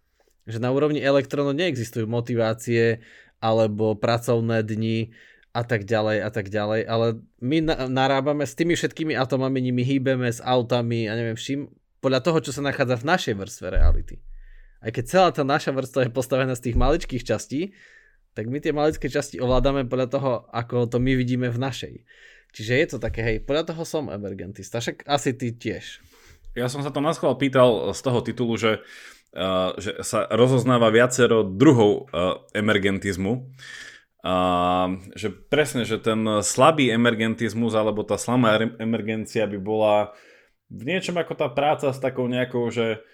[0.46, 3.02] Že na úrovni elektrónov neexistujú motivácie
[3.42, 5.10] alebo pracovné dni
[5.56, 7.06] a tak ďalej a tak ďalej, ale
[7.40, 11.72] my na- narábame s tými všetkými atómami, nimi hýbeme s autami a neviem vším,
[12.04, 14.20] podľa toho, čo sa nachádza v našej vrstve reality.
[14.84, 17.72] Aj keď celá tá naša vrstva je postavená z tých maličkých častí,
[18.36, 21.94] tak my tie malické časti ovládame podľa toho, ako to my vidíme v našej.
[22.52, 26.04] Čiže je to také, hej, podľa toho som emergentista, však asi ty tiež.
[26.52, 28.84] Ja som sa to na pýtal z toho titulu, že,
[29.32, 33.48] uh, že sa rozoznáva viacero druhov uh, emergentizmu.
[34.26, 40.16] Uh, že presne, že ten slabý emergentizmus alebo tá slabá emergencia by bola
[40.66, 43.06] v niečom ako tá práca s takou nejakou, že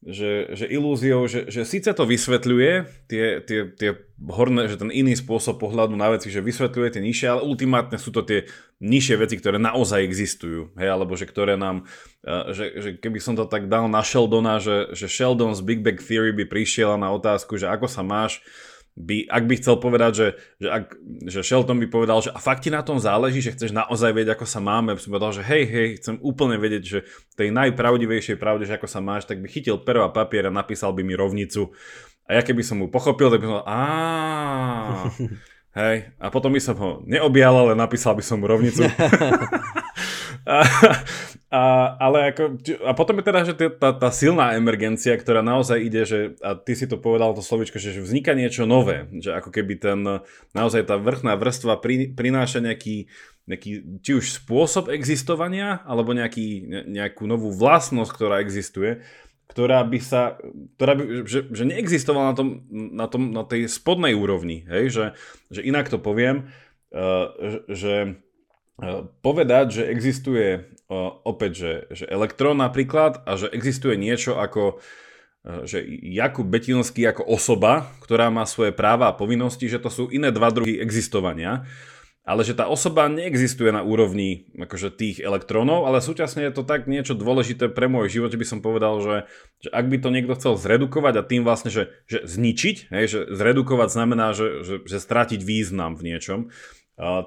[0.00, 2.72] že, že ilúziou, že, že síce to vysvetľuje
[3.04, 3.90] tie, tie, tie
[4.32, 8.08] horné, že ten iný spôsob pohľadu na veci, že vysvetľuje tie nižšie, ale ultimátne sú
[8.08, 8.48] to tie
[8.80, 11.84] nižšie veci, ktoré naozaj existujú, hej, alebo že ktoré nám,
[12.24, 16.32] že, že keby som to tak dal na Sheldona, že, že Sheldon's Big Bang Theory
[16.32, 18.40] by prišiel na otázku, že ako sa máš,
[18.98, 20.28] by, ak by chcel povedať, že,
[20.60, 20.84] že, ak,
[21.24, 24.34] že Shelton by povedal, že a fakt ti na tom záleží, že chceš naozaj vedieť,
[24.36, 26.98] ako sa máme, by som povedal, že hej, hej, chcem úplne vedieť, že
[27.38, 30.92] tej najpravdivejšej pravde, že ako sa máš, tak by chytil pero a papier a napísal
[30.92, 31.72] by mi rovnicu.
[32.28, 33.74] A ja keby som mu pochopil, tak by som povedal,
[35.80, 38.84] hej, a potom by som ho neobjal, ale napísal by som mu rovnicu.
[40.46, 40.56] a,
[41.50, 41.62] a,
[41.98, 42.42] ale ako,
[42.86, 46.78] a potom je teda, že tá, tá silná emergencia, ktorá naozaj ide, že, a ty
[46.78, 50.00] si to povedal to slovičko, že, vzniká niečo nové, že ako keby ten,
[50.54, 53.10] naozaj tá vrchná vrstva pri, prináša nejaký,
[53.50, 59.02] nejaký, či už spôsob existovania, alebo nejaký, nejakú novú vlastnosť, ktorá existuje,
[59.50, 60.38] ktorá by sa,
[60.78, 64.94] ktorá by, že, že neexistovala na, tom, na, tom, na tej spodnej úrovni, hej?
[64.94, 65.04] Že,
[65.50, 66.54] že inak to poviem,
[66.94, 67.34] uh,
[67.66, 68.22] že
[69.20, 74.80] povedať, že existuje eh, opäť, že, že elektrón napríklad a že existuje niečo ako
[75.44, 80.04] eh, že Jakub Betinský ako osoba, ktorá má svoje práva a povinnosti, že to sú
[80.08, 81.68] iné dva druhy existovania,
[82.20, 86.84] ale že tá osoba neexistuje na úrovni akože tých elektrónov, ale súčasne je to tak
[86.84, 89.16] niečo dôležité pre môj život, že by som povedal, že,
[89.64, 93.20] že ak by to niekto chcel zredukovať a tým vlastne, že, že zničiť, hej, že
[93.34, 96.52] zredukovať znamená, že, že, že stratiť význam v niečom,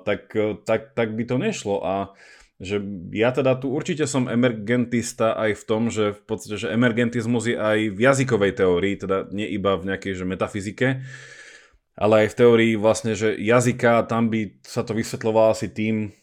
[0.05, 0.29] tak,
[0.69, 1.81] tak, tak by to nešlo.
[1.81, 2.13] A
[2.63, 2.79] že
[3.11, 7.57] ja teda tu určite som emergentista aj v tom, že v podstate, že emergentizmus je
[7.59, 10.87] aj v jazykovej teórii, teda nie iba v nejakej že metafyzike,
[11.99, 16.15] ale aj v teórii vlastne, že jazyka, tam by sa to vysvetľovalo asi tým,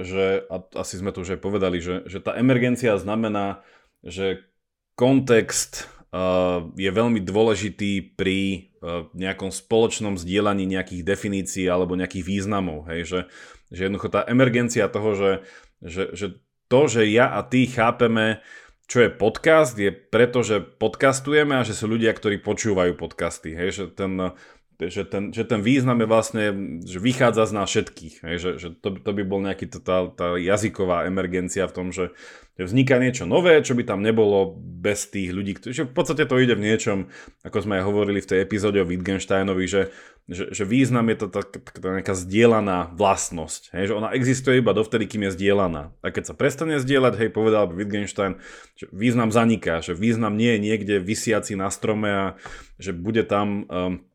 [0.00, 3.64] že, a asi sme to už aj povedali, že, že tá emergencia znamená,
[4.04, 4.46] že
[4.94, 5.90] kontext
[6.78, 8.70] je veľmi dôležitý pri
[9.16, 12.84] nejakom spoločnom zdieľaní nejakých definícií alebo nejakých významov.
[12.92, 13.00] Hej?
[13.08, 13.20] Že,
[13.72, 15.30] že jednoducho tá emergencia toho, že,
[15.80, 16.26] že, že
[16.68, 18.44] to, že ja a ty chápeme,
[18.84, 23.56] čo je podcast, je preto, že podcastujeme a že sú ľudia, ktorí počúvajú podcasty.
[23.56, 23.68] Hej?
[23.72, 24.12] Že ten,
[24.80, 26.44] že ten, že ten význam je vlastne,
[26.84, 28.14] že vychádza z nás všetkých.
[28.26, 28.36] Hej?
[28.36, 32.12] Že, že to, to by bol nejaký tá, tá jazyková emergencia v tom, že,
[32.62, 35.58] vzniká niečo nové, čo by tam nebolo bez tých ľudí.
[35.58, 37.10] Že v podstate to ide v niečom,
[37.42, 39.90] ako sme aj hovorili v tej epizóde o Wittgensteinovi, že
[40.24, 43.76] že, že význam je to tak, tá nejaká zdieľaná vlastnosť.
[43.76, 45.92] Hej, že ona existuje iba dovtedy, kým je zdieľaná.
[46.00, 48.40] A keď sa prestane zdieľať, hej, povedal by Wittgenstein,
[48.72, 52.24] že význam zaniká, že význam nie je niekde vysiaci na strome a
[52.80, 53.68] že bude tam...
[53.68, 54.08] Um,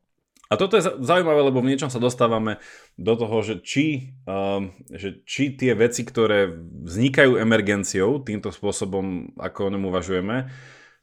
[0.50, 2.58] a toto je zaujímavé, lebo v niečom sa dostávame
[2.98, 6.50] do toho, že či, um, že či tie veci, ktoré
[6.90, 10.50] vznikajú emergenciou, týmto spôsobom, ako o ňom uvažujeme,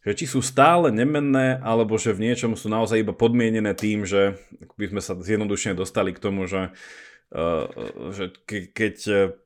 [0.03, 4.35] že či sú stále nemenné, alebo že v niečom sú naozaj iba podmienené tým, že
[4.79, 6.75] by sme sa zjednodušene dostali k tomu, že,
[8.15, 8.95] že ke, keď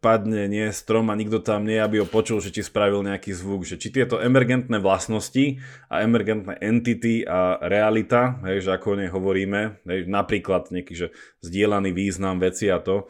[0.04, 3.64] padne nie strom a nikto tam nie, aby ho počul, že či spravil nejaký zvuk,
[3.64, 5.56] že či tieto emergentné vlastnosti
[5.88, 11.06] a emergentné entity a realita, hej, že ako o nej hovoríme, hej, napríklad nejaký že
[11.40, 13.08] zdieľaný význam veci a to,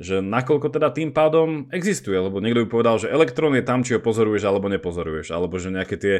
[0.00, 3.92] že nakoľko teda tým pádom existuje, lebo niekto by povedal, že elektrón je tam, či
[3.92, 6.14] ho pozoruješ alebo nepozoruješ, alebo že nejaké tie,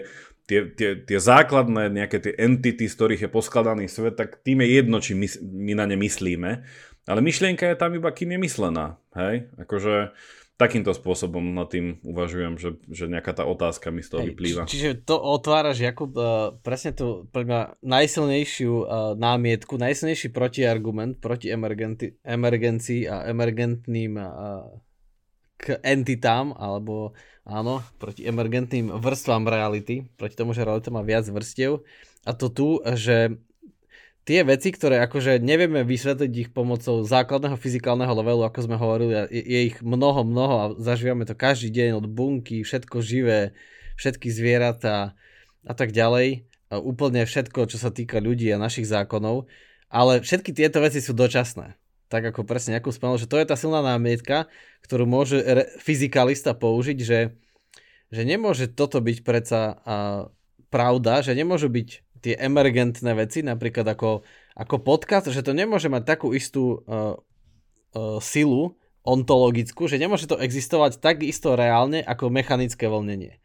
[0.45, 4.69] tie, tie, tie základné, nejaké tie entity, z ktorých je poskladaný svet, tak tým je
[4.69, 6.51] jedno, či my, my na ne myslíme,
[7.11, 8.87] ale myšlienka je tam iba, kým je myslená,
[9.19, 10.15] hej, akože
[10.61, 14.63] takýmto spôsobom nad tým uvažujem, že, že nejaká tá otázka mi z toho Hej, vyplýva.
[14.69, 21.17] Či, čiže to otváraš, Jakub, uh, presne tú pre mňa najsilnejšiu uh, námietku, najsilnejší protiargument
[21.17, 24.69] proti emergenti, emergencii a emergentným uh,
[25.57, 27.17] k entitám, alebo
[27.49, 31.89] áno, proti emergentným vrstvám reality, proti tomu, že realita má viac vrstiev.
[32.29, 33.41] A to tu, že
[34.31, 39.75] tie veci, ktoré akože nevieme vysvetliť ich pomocou základného fyzikálneho levelu, ako sme hovorili, je,
[39.75, 43.59] ich mnoho, mnoho a zažívame to každý deň od bunky, všetko živé,
[43.99, 45.19] všetky zvieratá
[45.67, 46.47] a tak ďalej.
[46.71, 49.51] A úplne všetko, čo sa týka ľudí a našich zákonov.
[49.91, 51.75] Ale všetky tieto veci sú dočasné.
[52.07, 54.47] Tak ako presne ako spomenul, že to je tá silná námietka,
[54.87, 57.35] ktorú môže re- fyzikalista použiť, že,
[58.15, 60.31] že nemôže toto byť predsa a,
[60.71, 64.23] pravda, že nemôžu byť tie emergentné veci, napríklad ako,
[64.57, 67.17] ako podcast, že to nemôže mať takú istú uh,
[67.97, 73.41] uh, silu ontologickú, že nemôže to existovať tak isto reálne ako mechanické vlnenie.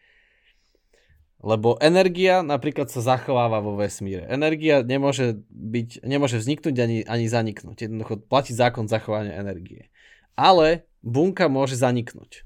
[1.46, 4.26] Lebo energia napríklad sa zachováva vo vesmíre.
[4.26, 7.86] Energia nemôže, byť, nemôže vzniknúť ani, ani zaniknúť.
[7.86, 9.94] Jednoducho platí zákon zachovania energie.
[10.34, 12.42] Ale bunka môže zaniknúť.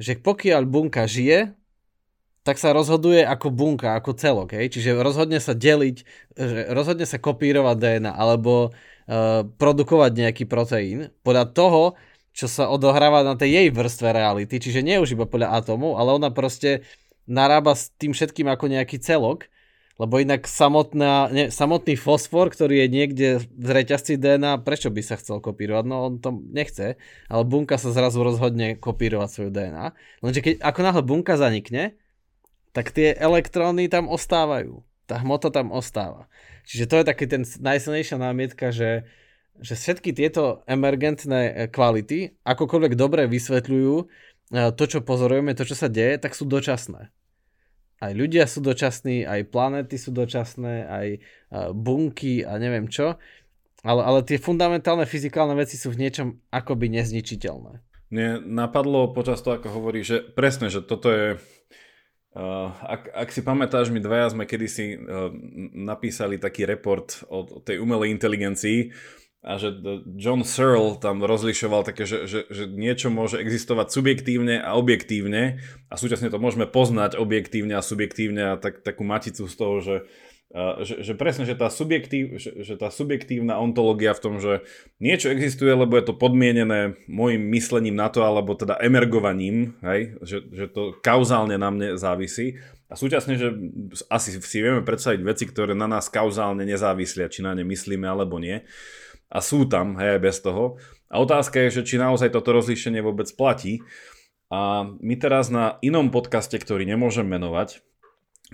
[0.00, 1.52] Že pokiaľ bunka žije,
[2.44, 4.52] tak sa rozhoduje ako bunka, ako celok.
[4.52, 4.76] Hej?
[4.76, 6.04] Čiže rozhodne sa deliť,
[6.68, 11.82] rozhodne sa kopírovať DNA alebo uh, produkovať nejaký proteín podľa toho,
[12.36, 14.60] čo sa odohráva na tej jej vrstve reality.
[14.60, 16.84] Čiže nie už iba podľa atómov, ale ona proste
[17.24, 19.48] narába s tým všetkým ako nejaký celok,
[19.96, 25.16] lebo inak samotná, ne, samotný fosfor, ktorý je niekde v reťazci DNA, prečo by sa
[25.16, 25.84] chcel kopírovať?
[25.86, 26.98] No on to nechce,
[27.30, 29.86] ale bunka sa zrazu rozhodne kopírovať svoju DNA.
[30.20, 31.94] Lenže keď, ako náhle bunka zanikne,
[32.74, 34.82] tak tie elektróny tam ostávajú.
[35.06, 36.26] Tá hmota tam ostáva.
[36.66, 39.06] Čiže to je taký ten najsilnejšia námietka, že,
[39.62, 44.04] že všetky tieto emergentné e, kvality, akokoľvek dobre vysvetľujú e,
[44.74, 47.14] to, čo pozorujeme, to, čo sa deje, tak sú dočasné.
[48.02, 51.18] Aj ľudia sú dočasní, aj planéty sú dočasné, aj e,
[51.70, 53.20] bunky a neviem čo.
[53.84, 57.84] Ale, ale tie fundamentálne fyzikálne veci sú v niečom akoby nezničiteľné.
[58.08, 61.36] Mne napadlo počas toho, ako hovorí, že presne, že toto je
[62.34, 65.30] Uh, ak, ak si pamätáš, my dvaja sme kedysi uh,
[65.70, 68.90] napísali taký report o, o tej umelej inteligencii
[69.44, 69.76] a že
[70.16, 75.60] John Searle tam rozlišoval také, že, že, že niečo môže existovať subjektívne a objektívne
[75.92, 79.94] a súčasne to môžeme poznať objektívne a subjektívne a tak, takú maticu z toho, že
[80.54, 84.62] že, že presne, že tá, subjektív, že, že tá subjektívna ontológia v tom, že
[85.02, 90.46] niečo existuje, lebo je to podmienené môjim myslením na to, alebo teda emergovaním, hej, že,
[90.54, 92.62] že to kauzálne na mne závisí.
[92.86, 93.50] A súčasne, že
[94.06, 98.38] asi si vieme predstaviť veci, ktoré na nás kauzálne nezávislia, či na ne myslíme alebo
[98.38, 98.62] nie.
[99.34, 100.78] A sú tam, hej, bez toho.
[101.10, 103.82] A otázka je, že či naozaj toto rozlíšenie vôbec platí.
[104.54, 107.82] A my teraz na inom podcaste, ktorý nemôžem menovať,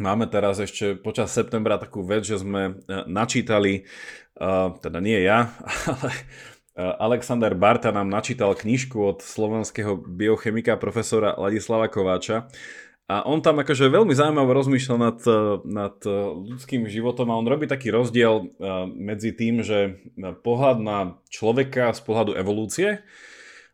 [0.01, 5.53] Máme teraz ešte počas septembra takú vec, že sme e, načítali, e, teda nie ja,
[5.93, 6.23] ale e,
[6.81, 12.49] Alexander Barta nám načítal knižku od slovenského biochemika profesora Ladislava Kováča.
[13.11, 15.19] A on tam akože veľmi zaujímavo rozmýšľa nad,
[15.67, 15.99] nad
[16.47, 18.55] ľudským životom a on robí taký rozdiel
[18.95, 19.99] medzi tým, že
[20.47, 23.03] pohľad na človeka z pohľadu evolúcie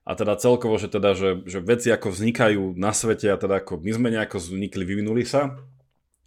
[0.09, 3.77] a teda celkovo, že, teda, že, že veci ako vznikajú na svete a teda ako
[3.77, 5.61] my sme nejako vznikli, vyvinuli sa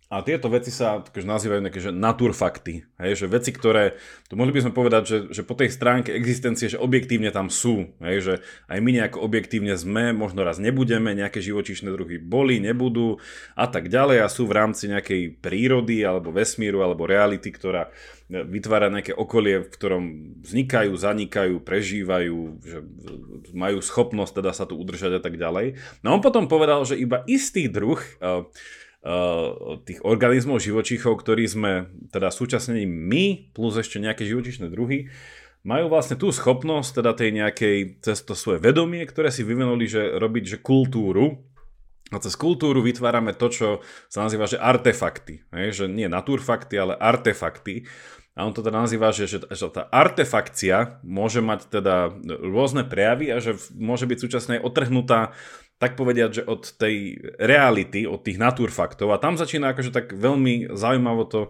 [0.10, 2.82] a tieto veci sa takže nazývajú nejaké, že naturfakty.
[2.98, 3.94] Hej, že veci, ktoré,
[4.26, 7.94] to mohli by sme povedať, že, že po tej stránke existencie, že objektívne tam sú.
[8.02, 8.34] Hej, že
[8.66, 13.22] aj my nejako objektívne sme, možno raz nebudeme, nejaké živočíšne druhy boli, nebudú
[13.54, 17.94] a tak ďalej a sú v rámci nejakej prírody alebo vesmíru alebo reality, ktorá
[18.30, 20.04] vytvára nejaké okolie, v ktorom
[20.42, 22.78] vznikajú, zanikajú, prežívajú, že
[23.58, 25.78] majú schopnosť teda sa tu udržať a tak ďalej.
[26.06, 28.46] No on potom povedal, že iba istý druh uh, Uh,
[29.88, 31.72] tých organizmov živočíchov, ktorí sme
[32.12, 35.08] teda súčasne my, plus ešte nejaké živočíšne druhy,
[35.64, 40.20] majú vlastne tú schopnosť, teda tej nejakej, cez to svoje vedomie, ktoré si vyvinuli, že
[40.20, 41.50] robiť, že kultúru,
[42.10, 43.68] a cez kultúru vytvárame to, čo
[44.10, 45.46] sa nazýva, že artefakty.
[45.54, 45.68] Hej?
[45.78, 47.86] Že nie naturfakty, ale artefakty.
[48.38, 53.36] A on to teda nazýva, že, že, že tá artefakcia môže mať teda rôzne prejavy
[53.36, 55.36] a že môže byť súčasne otrhnutá
[55.80, 59.16] tak povediať, že od tej reality, od tých naturfaktov.
[59.16, 61.50] A tam začína akože tak veľmi zaujímavo to e,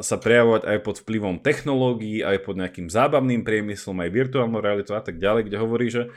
[0.00, 5.04] sa prejavovať aj pod vplyvom technológií, aj pod nejakým zábavným priemyslom, aj virtuálnou realitou a
[5.04, 6.08] tak ďalej, kde hovorí, že,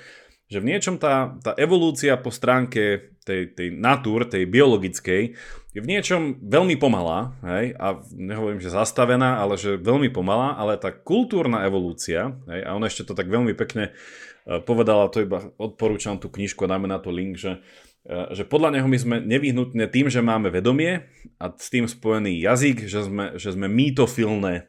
[0.47, 5.35] že v niečom tá, tá evolúcia po stránke tej, tej natúr, tej biologickej,
[5.73, 10.77] je v niečom veľmi pomalá, hej, a nehovorím, že zastavená, ale že veľmi pomalá, ale
[10.77, 13.91] tá kultúrna evolúcia, hej, a on ešte to tak veľmi pekne
[14.43, 17.63] E, povedala, to iba odporúčam tú knižku dáme na to link, že,
[18.03, 21.07] e, že podľa neho my sme nevyhnutne tým, že máme vedomie
[21.39, 24.63] a s tým spojený jazyk, že sme, že sme mýtofilné e,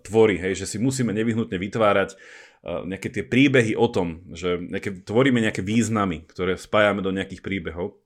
[0.00, 2.16] tvory, hej, že si musíme nevyhnutne vytvárať
[2.60, 7.96] nejaké tie príbehy o tom, že nejaké, tvoríme nejaké významy, ktoré spájame do nejakých príbehov.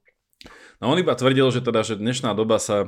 [0.85, 2.85] No on iba tvrdil, že teda, že dnešná doba sa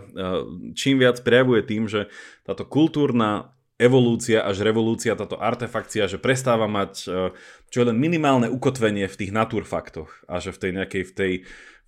[0.77, 2.13] čím viac prejavuje tým, že
[2.45, 7.33] táto kultúrna evolúcia až revolúcia, táto artefakcia, že prestáva mať e,
[7.73, 11.33] čo len minimálne ukotvenie v tých naturfaktoch a že v tej nejakej, v tej,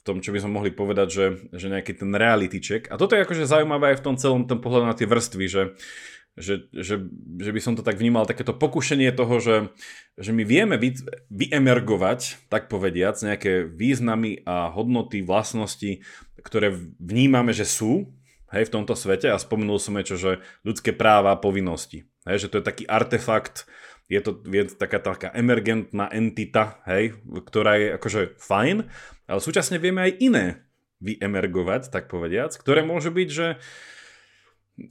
[0.01, 2.89] v tom, čo by sme mohli povedať, že, že nejaký ten reality check.
[2.93, 5.63] A toto je akože zaujímavé aj v tom celom tom pohľadu na tie vrstvy, že,
[6.39, 7.03] že, že,
[7.39, 9.57] že by som to tak vnímal, takéto pokušenie toho, že,
[10.17, 10.95] že my vieme vy,
[11.29, 16.01] vyemergovať, tak povediac, nejaké významy a hodnoty, vlastnosti,
[16.41, 18.15] ktoré vnímame, že sú
[18.55, 22.09] hej, v tomto svete a spomenul som čo, že ľudské práva a povinnosti.
[22.25, 23.69] Hej, že to je taký artefakt,
[24.09, 28.77] je to je taká, taká emergentná entita, hej, ktorá je akože fajn,
[29.29, 30.47] ale súčasne vieme aj iné
[30.99, 33.47] vyemergovať, tak povediac, ktoré môžu byť, že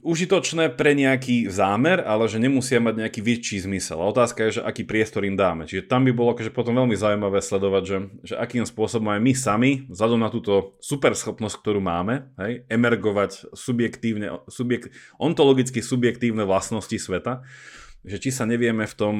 [0.04, 3.96] užitočné pre nejaký zámer, ale že nemusia mať nejaký väčší zmysel.
[4.04, 5.64] A otázka je, že aký priestor im dáme.
[5.64, 9.32] Čiže tam by bolo akože potom veľmi zaujímavé sledovať, že, že akým spôsobom aj my
[9.32, 17.00] sami, vzhľadom na túto super schopnosť, ktorú máme, hej, emergovať subjektívne, subjekt, ontologicky subjektívne vlastnosti
[17.00, 17.48] sveta,
[18.04, 19.16] že či sa nevieme v tom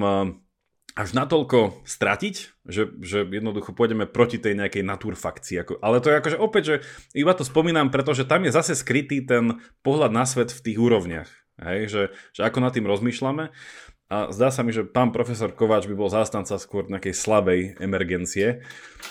[0.98, 2.34] až natoľko stratiť,
[2.66, 5.78] že, že jednoducho pôjdeme proti tej nejakej naturfakcii.
[5.78, 6.76] Ale to je akože opäť, že
[7.14, 11.30] iba to spomínam, pretože tam je zase skrytý ten pohľad na svet v tých úrovniach.
[11.58, 12.02] Hej, že,
[12.34, 13.50] že ako nad tým rozmýšľame.
[14.08, 18.64] A zdá sa mi, že pán profesor Kováč by bol zástanca skôr nejakej slabej emergencie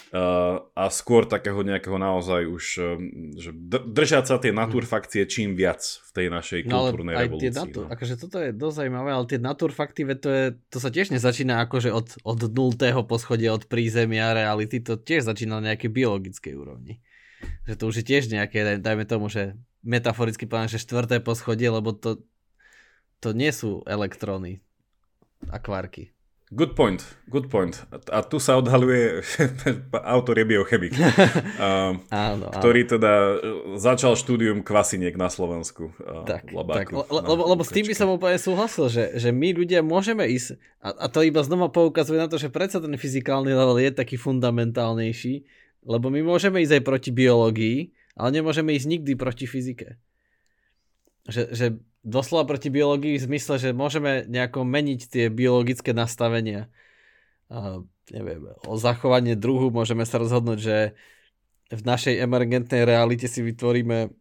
[0.10, 2.98] uh, a skôr takého nejakého naozaj už, uh,
[3.38, 3.54] že
[3.94, 7.46] držať sa tie naturfakcie čím viac v tej našej no, kultúrnej aj revolúcii.
[7.46, 7.94] Tie natu- no.
[7.94, 11.94] akože toto je dosť zaujímavé, ale tie naturfakty, to, je, to sa tiež nezačína akože
[11.94, 17.06] od, od nultého poschodia, od prízemia reality, to tiež začína na nejakej biologickej úrovni.
[17.70, 21.94] Že to už je tiež nejaké, dajme tomu, že metaforicky povedané, že štvrté poschodie, lebo
[21.94, 22.26] to,
[23.22, 24.66] to nie sú elektróny,
[25.52, 26.18] a kvárky.
[26.48, 27.76] Good point, good point.
[28.08, 29.20] A tu sa odhaluje,
[30.16, 30.96] autor je biochemik,
[32.08, 33.36] áno, ktorý teda e,
[33.76, 35.92] začal štúdium kvasiniek na Slovensku.
[36.24, 40.24] Tak, tak lebo, lebo s tým by som úplne súhlasil, že, že my ľudia môžeme
[40.24, 43.92] ísť, a, a to iba znova poukazuje na to, že predsa ten fyzikálny level je
[43.92, 45.44] taký fundamentálnejší,
[45.84, 50.00] lebo my môžeme ísť aj proti biológii, ale nemôžeme ísť nikdy proti fyzike.
[51.28, 51.66] Že, že
[52.08, 56.72] doslova proti biológii v zmysle, že môžeme nejako meniť tie biologické nastavenia.
[57.52, 57.84] A,
[58.16, 60.78] neviem, o zachovanie druhu môžeme sa rozhodnúť, že
[61.68, 64.16] v našej emergentnej realite si vytvoríme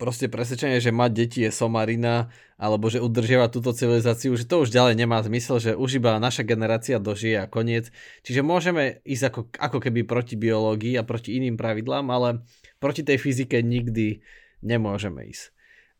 [0.00, 4.70] proste presvedčenie, že mať deti je somarina, alebo že udržiava túto civilizáciu, že to už
[4.70, 7.90] ďalej nemá zmysel, že už iba naša generácia dožije a koniec.
[8.22, 12.46] Čiže môžeme ísť ako, ako keby proti biológii a proti iným pravidlám, ale
[12.78, 14.22] proti tej fyzike nikdy
[14.62, 15.57] nemôžeme ísť.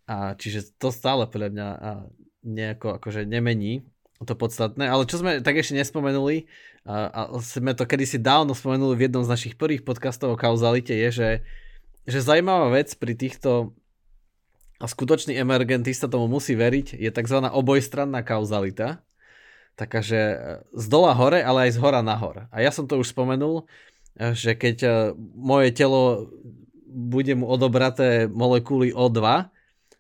[0.09, 1.68] A čiže to stále podľa mňa
[2.42, 3.84] nejako akože nemení
[4.24, 4.88] to podstatné.
[4.88, 6.48] Ale čo sme tak ešte nespomenuli,
[6.88, 10.96] a, a sme to kedysi dávno spomenuli v jednom z našich prvých podcastov o kauzalite,
[10.96, 11.28] je, že
[12.09, 13.76] že zaujímavá vec pri týchto
[14.80, 17.38] a skutočný emergentista tomu musí veriť, je tzv.
[17.44, 19.04] obojstranná kauzalita.
[19.74, 20.38] Taká, že
[20.74, 22.46] z dola hore, ale aj z hora nahor.
[22.50, 23.66] A ja som to už spomenul,
[24.18, 24.90] že keď e,
[25.38, 26.30] moje telo
[26.86, 29.50] bude mu odobraté molekuly O2,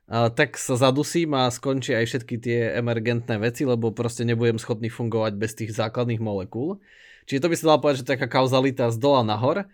[0.08, 5.32] tak sa zadusím a skončí aj všetky tie emergentné veci, lebo proste nebudem schopný fungovať
[5.36, 6.80] bez tých základných molekúl.
[7.28, 9.68] Čiže to by sa dalo povedať, že taká kauzalita z dola nahor,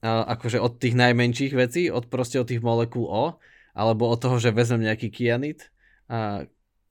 [0.00, 3.36] akože od tých najmenších vecí, od proste od tých molekúl O,
[3.76, 5.68] alebo od toho, že vezmem nejaký kianit.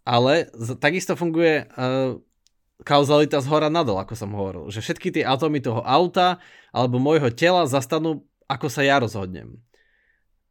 [0.05, 0.33] Ale
[0.77, 1.65] takisto funguje
[2.85, 4.69] kauzalita z hora nadol, ako som hovoril.
[4.69, 6.37] Že všetky tie atómy toho auta
[6.69, 9.57] alebo môjho tela zastanú, ako sa ja rozhodnem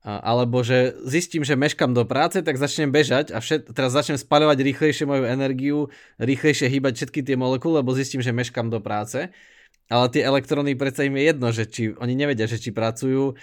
[0.09, 4.57] alebo že zistím, že meškam do práce, tak začnem bežať a všet, teraz začnem spaľovať
[4.65, 9.29] rýchlejšie moju energiu, rýchlejšie hýbať všetky tie molekuly, lebo zistím, že meškam do práce.
[9.89, 13.37] Ale tie elektróny predsa im je jedno, že či oni nevedia, že či pracujú,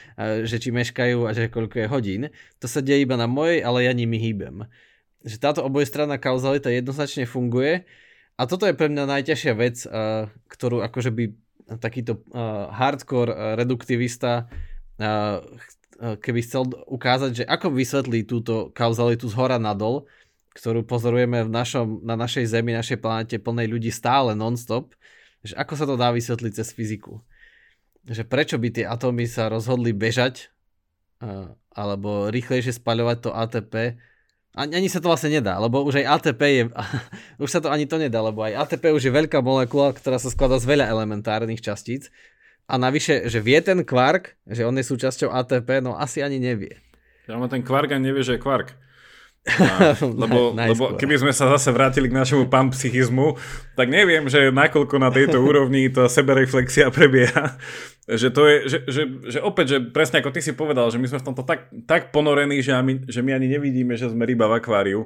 [0.45, 2.21] že či meškajú a že koľko je hodín.
[2.61, 4.65] To sa deje iba na mojej, ale ja nimi hýbem.
[5.25, 7.89] Že táto obojstranná kauzalita jednoznačne funguje
[8.37, 9.85] a toto je pre mňa najťažšia vec,
[10.49, 11.23] ktorú akože by
[11.81, 12.21] takýto
[12.73, 14.45] hardcore reduktivista
[15.99, 20.07] keby chcel ukázať, že ako vysvetlí túto kauzalitu z hora nadol,
[20.55, 24.95] ktorú pozorujeme v našom, na našej Zemi, našej planete plnej ľudí stále non-stop,
[25.43, 27.19] že ako sa to dá vysvetliť cez fyziku.
[28.07, 30.51] Že prečo by tie atómy sa rozhodli bežať
[31.19, 33.75] eh, alebo rýchlejšie spaľovať to ATP
[34.55, 36.63] ani, ani sa to vlastne nedá, lebo už aj ATP je,
[37.43, 40.31] už sa to ani to nedá, lebo aj ATP už je veľká molekula, ktorá sa
[40.31, 42.07] skladá z veľa elementárnych častíc
[42.65, 46.81] a navyše, že vie ten kvark, že on je súčasťou ATP, no asi ani nevie.
[47.29, 48.73] Ja ten kvark ani nevie, že je kvark.
[49.61, 53.37] A, lebo, lebo keby sme sa zase vrátili k našemu panpsychizmu,
[53.77, 57.53] tak neviem, že nakoľko na tejto úrovni tá sebereflexia prebieha.
[58.09, 59.01] Že to je, že, že,
[59.37, 62.09] že opäť, že presne ako ty si povedal, že my sme v tomto tak, tak
[62.09, 65.05] ponorení, že my, že my ani nevidíme, že sme ryba v akváriu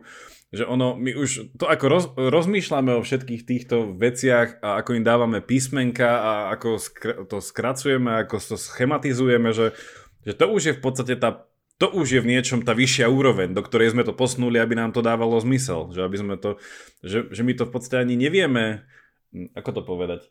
[0.49, 5.05] že ono, my už to ako roz, rozmýšľame o všetkých týchto veciach a ako im
[5.05, 9.77] dávame písmenka a ako skr- to skracujeme, ako to schematizujeme, že,
[10.25, 11.45] že to už je v podstate tá
[11.79, 14.91] to už je v niečom tá vyššia úroveň, do ktorej sme to posnuli, aby nám
[14.91, 15.95] to dávalo zmysel.
[15.95, 16.59] Že, aby sme to,
[16.99, 18.83] že, že my to v podstate ani nevieme,
[19.31, 20.27] hm, ako to povedať,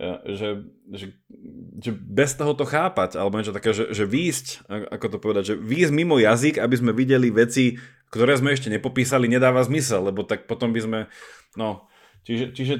[0.00, 0.48] e, že,
[0.88, 1.06] že,
[1.84, 5.54] že bez toho to chápať, alebo niečo také, že, že výjsť, ako to povedať, že
[5.60, 7.76] výjsť mimo jazyk, aby sme videli veci
[8.10, 10.98] ktoré sme ešte nepopísali, nedáva zmysel, lebo tak potom by sme,
[11.58, 11.90] no,
[12.22, 12.74] čiže, čiže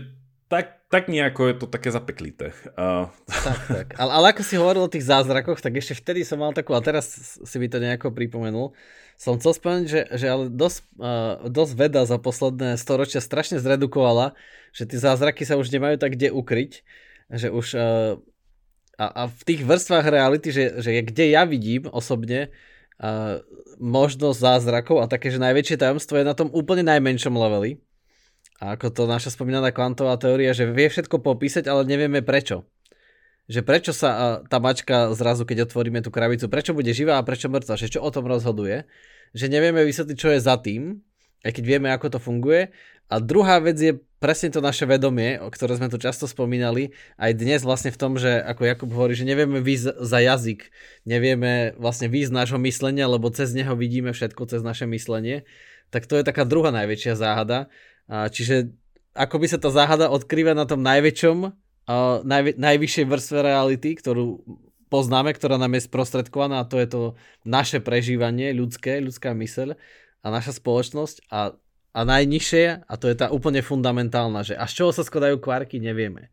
[0.47, 2.55] tak, tak nejako je to také zapeklité.
[2.79, 3.11] Uh.
[3.27, 3.87] Tak, tak.
[3.99, 6.81] Ale, ale ako si hovoril o tých zázrakoch, tak ešte vtedy som mal takú, a
[6.83, 8.71] teraz si by to nejako pripomenul,
[9.19, 14.39] som chcel spomenúť, že, že ale dosť, uh, dosť veda za posledné storočia strašne zredukovala,
[14.71, 16.73] že tie zázraky sa už nemajú tak kde ukryť,
[17.33, 18.21] že už uh,
[18.97, 22.55] a, a v tých vrstvách reality, že, že kde ja vidím osobne,
[23.77, 27.81] možnosť zázrakov a také, že najväčšie tajomstvo je na tom úplne najmenšom leveli.
[28.57, 32.65] A ako to naša spomínaná kvantová teória, že vie všetko popísať, ale nevieme prečo.
[33.53, 37.27] Že prečo sa uh, tá mačka zrazu, keď otvoríme tú krabicu, prečo bude živá a
[37.27, 38.89] prečo mŕtva, že čo o tom rozhoduje.
[39.37, 41.05] Že nevieme vysvetliť, čo je za tým,
[41.45, 42.73] aj keď vieme, ako to funguje.
[43.07, 46.91] A druhá vec je presne to naše vedomie, o ktoré sme tu často spomínali,
[47.21, 50.61] aj dnes vlastne v tom, že ako Jakub hovorí, že nevieme výjsť za jazyk,
[51.07, 55.47] nevieme vlastne výjsť nášho myslenia, lebo cez neho vidíme všetko, cez naše myslenie,
[55.95, 57.71] tak to je taká druhá najväčšia záhada.
[58.11, 58.75] Čiže
[59.15, 61.39] ako by sa tá záhada odkrýva na tom najväčšom,
[62.27, 64.43] najvi- najvyššej vrstve reality, ktorú
[64.91, 67.03] poznáme, ktorá nám je sprostredkovaná a to je to
[67.47, 69.79] naše prežívanie ľudské, ľudská myseľ
[70.23, 71.31] a naša spoločnosť.
[71.31, 71.55] A,
[71.97, 75.81] a najnižšie, a to je tá úplne fundamentálna, že a z čoho sa skladajú kvarky,
[75.81, 76.29] nevieme.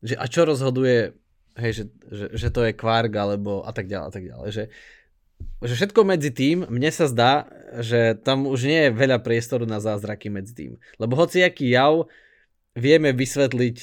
[0.00, 1.12] Že, a čo rozhoduje,
[1.60, 4.48] hej, že, že, že to je kvark, alebo a tak ďalej, a tak ďalej.
[4.48, 4.64] Že,
[5.68, 7.52] že všetko medzi tým, mne sa zdá,
[7.84, 10.72] že tam už nie je veľa priestoru na zázraky medzi tým.
[10.96, 12.08] Lebo hociaký jav
[12.72, 13.76] vieme vysvetliť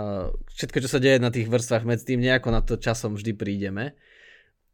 [0.00, 3.36] uh, všetko, čo sa deje na tých vrstvách medzi tým, nejako na to časom vždy
[3.36, 3.92] prídeme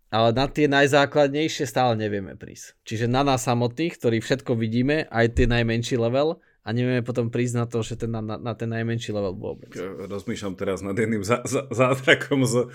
[0.08, 2.80] ale na tie najzákladnejšie stále nevieme prísť.
[2.88, 7.54] Čiže na nás samotných, ktorí všetko vidíme, aj tie najmenší level, a nevieme potom prísť
[7.56, 9.72] na to, že ten, na, na ten najmenší level vôbec.
[10.04, 12.68] Rozmýšľam teraz nad jedným zá, zá, zázrakom z,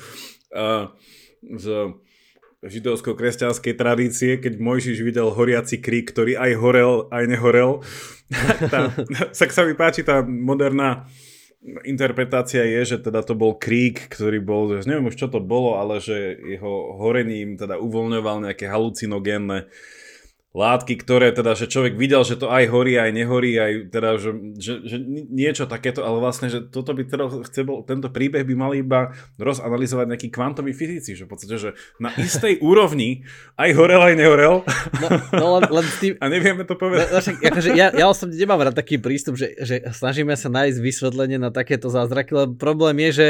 [0.50, 0.90] uh,
[1.46, 1.94] z
[2.64, 7.86] židovsko-kresťanskej tradície, keď Mojžiš videl horiaci krík, ktorý aj horel, aj nehorel.
[9.38, 11.06] tak sa mi páči tá moderná
[11.88, 15.80] interpretácia je, že teda to bol krík, ktorý bol, že neviem už čo to bolo,
[15.80, 19.72] ale že jeho horením teda uvoľňoval nejaké halucinogénne
[20.54, 24.32] látky, ktoré teda, že človek videl, že to aj horí, aj nehorí, aj teda, že,
[24.62, 24.98] že, že
[25.34, 30.14] niečo takéto, ale vlastne, že toto by teda chcel, tento príbeh by mali iba rozanalizovať
[30.14, 33.26] nejakí kvantoví fyzici, že v podstate, že na istej úrovni
[33.58, 34.56] aj horel, aj nehorel.
[35.02, 36.14] No, no len, len tým...
[36.24, 37.10] A nevieme to povedať.
[37.10, 40.78] No, však, akože ja, ja osobne nemám rád taký prístup, že, že snažíme sa nájsť
[40.78, 43.28] vysvetlenie na takéto zázraky, lebo problém je, že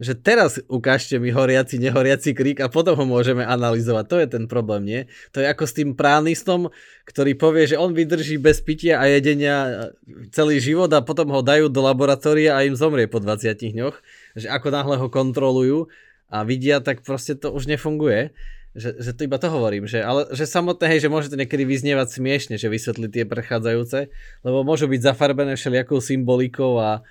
[0.00, 4.04] že teraz ukážte mi horiaci, nehoriaci krík a potom ho môžeme analyzovať.
[4.08, 5.00] To je ten problém, nie?
[5.36, 6.72] To je ako s tým pránistom,
[7.04, 9.90] ktorý povie, že on vydrží bez pitia a jedenia
[10.32, 13.96] celý život a potom ho dajú do laboratória a im zomrie po 20 dňoch.
[14.34, 15.92] Že ako náhle ho kontrolujú
[16.32, 18.32] a vidia, tak proste to už nefunguje.
[18.72, 21.68] Že, že to iba to hovorím, že, ale že samotné, hej, že môže to niekedy
[21.68, 24.08] vyznievať smiešne, že vysvetli tie prechádzajúce,
[24.40, 27.04] lebo môžu byť zafarbené všelijakou symbolikou a,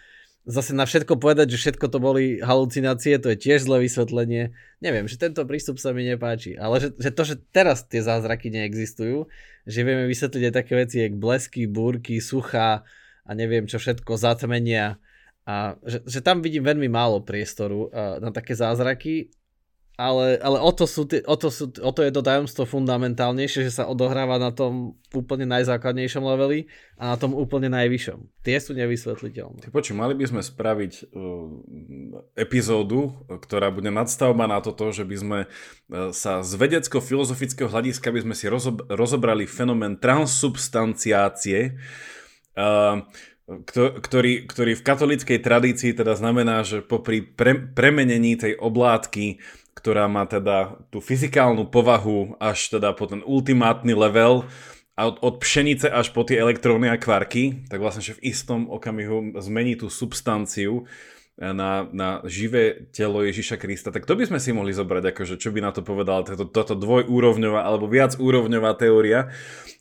[0.45, 4.53] zase na všetko povedať, že všetko to boli halucinácie, to je tiež zlé vysvetlenie.
[4.81, 6.57] Neviem, že tento prístup sa mi nepáči.
[6.57, 9.29] Ale že, že to, že teraz tie zázraky neexistujú,
[9.69, 12.81] že vieme vysvetliť aj také veci, jak blesky, búrky, suchá
[13.21, 14.97] a neviem čo všetko, zatmenia.
[15.45, 19.33] A že, že tam vidím veľmi málo priestoru uh, na také zázraky
[19.99, 23.75] ale, ale o, to sú, o, to sú, o to je to tajomstvo fundamentálnejšie, že
[23.75, 28.19] sa odohráva na tom úplne najzákladnejšom leveli a na tom úplne najvyššom.
[28.41, 29.61] Tie sú nevysvetliteľné.
[29.61, 35.15] Ty počuj, mali by sme spraviť uh, epizódu, ktorá bude nadstavba na toto, že by
[35.19, 41.77] sme uh, sa z vedecko-filozofického hľadiska by sme si rozob- rozobrali fenomén transsubstanciácie.
[42.57, 43.05] Uh,
[43.59, 49.43] ktorý, ktorý v katolíckej tradícii teda znamená, že popri pre, premenení tej oblátky
[49.77, 54.43] ktorá má teda tú fyzikálnu povahu až teda po ten ultimátny level
[54.99, 58.67] a od, od pšenice až po tie elektróny a kvarky, tak vlastne, že v istom
[58.67, 60.85] okamihu zmení tú substanciu
[61.41, 65.49] na, na živé telo Ježiša Krista, tak to by sme si mohli zobrať, akože čo
[65.49, 69.33] by na to povedala toto, toto dvojúrovňová alebo viac úrovňová teória,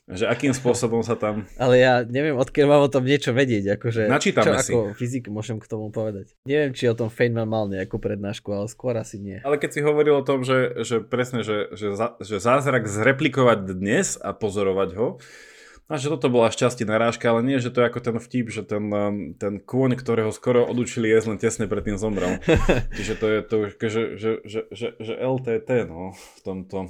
[0.09, 1.45] že akým spôsobom sa tam...
[1.61, 4.73] Ale ja neviem, odkiaľ mám o tom niečo vedieť, akože Načítame čo si.
[4.73, 6.33] ako fyzik môžem k tomu povedať.
[6.49, 9.37] Neviem, či o tom Feynman mal nejakú prednášku, ale skôr asi nie.
[9.45, 11.93] Ale keď si hovoril o tom, že, že presne, že, že,
[12.25, 15.07] že zázrak zreplikovať dnes a pozorovať ho,
[15.91, 18.63] a že toto bola šťastie narážka, ale nie, že to je ako ten vtip, že
[18.63, 22.39] ten, um, ten kôň, ktorého skoro odučili jesť len tesne predtým zomrel.
[22.97, 23.75] Čiže to je to, že,
[24.15, 26.87] že, že, že, že LTT, no, v tomto.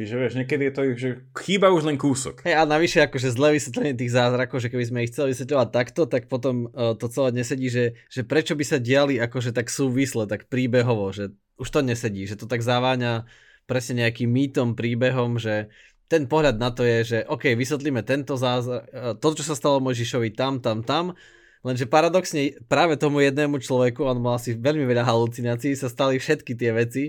[0.00, 1.10] Čiže vieš, niekedy je to, že
[1.44, 2.46] chýba už len kúsok.
[2.46, 6.06] Hey, a navyše akože zle vysvetlenie tých zázrakov, že keby sme ich chceli vysvetľovať takto,
[6.06, 10.30] tak potom uh, to celé nesedí, že, že prečo by sa diali akože tak súvisle,
[10.30, 13.26] tak príbehovo, že už to nesedí, že to tak zaváňa
[13.66, 15.68] presne nejakým mýtom, príbehom, že
[16.08, 19.78] ten pohľad na to je, že OK, vysvetlíme tento zázrak, e, to, čo sa stalo
[19.84, 21.12] Možišovi tam, tam, tam,
[21.60, 26.56] lenže paradoxne práve tomu jednému človeku, on mal asi veľmi veľa halucinácií, sa stali všetky
[26.56, 27.04] tie veci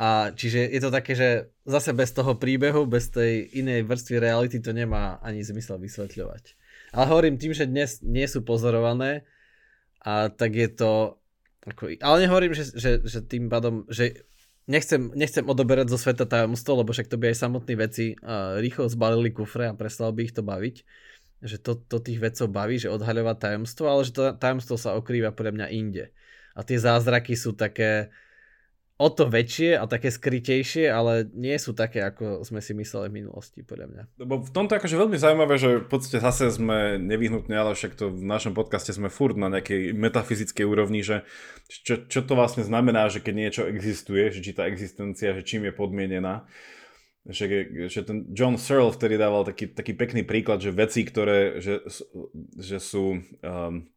[0.00, 1.28] a čiže je to také, že
[1.68, 6.58] zase bez toho príbehu, bez tej inej vrstvy reality to nemá ani zmysel vysvetľovať.
[6.96, 9.22] Ale hovorím tým, že dnes nie sú pozorované
[10.02, 11.20] a tak je to
[11.64, 14.28] ako, ale nehovorím, že, že, že tým pádom, že
[14.66, 18.88] nechcem, nechcem odoberať zo sveta tajomstvo, lebo však to by aj samotní veci uh, rýchlo
[18.88, 20.76] zbalili kufre a prestalo by ich to baviť.
[21.44, 25.36] Že to, to tých vecov baví, že odhaľovať tajomstvo, ale že to tajomstvo sa okrýva
[25.36, 26.04] podľa mňa inde.
[26.56, 28.08] A tie zázraky sú také,
[28.94, 33.16] o to väčšie a také skrytejšie, ale nie sú také, ako sme si mysleli v
[33.22, 34.02] minulosti, podľa mňa.
[34.22, 38.14] Lebo v tomto akože veľmi zaujímavé, že v podstate zase sme nevyhnutne, ale však to
[38.14, 41.26] v našom podcaste sme furt na nejakej metafyzickej úrovni, že
[41.66, 45.66] čo, čo to vlastne znamená, že keď niečo existuje, že či tá existencia, že čím
[45.66, 46.46] je podmienená.
[47.24, 51.80] Že, že ten John Searle vtedy dával taký, taký pekný príklad, že veci, ktoré že,
[52.60, 53.88] že sú um,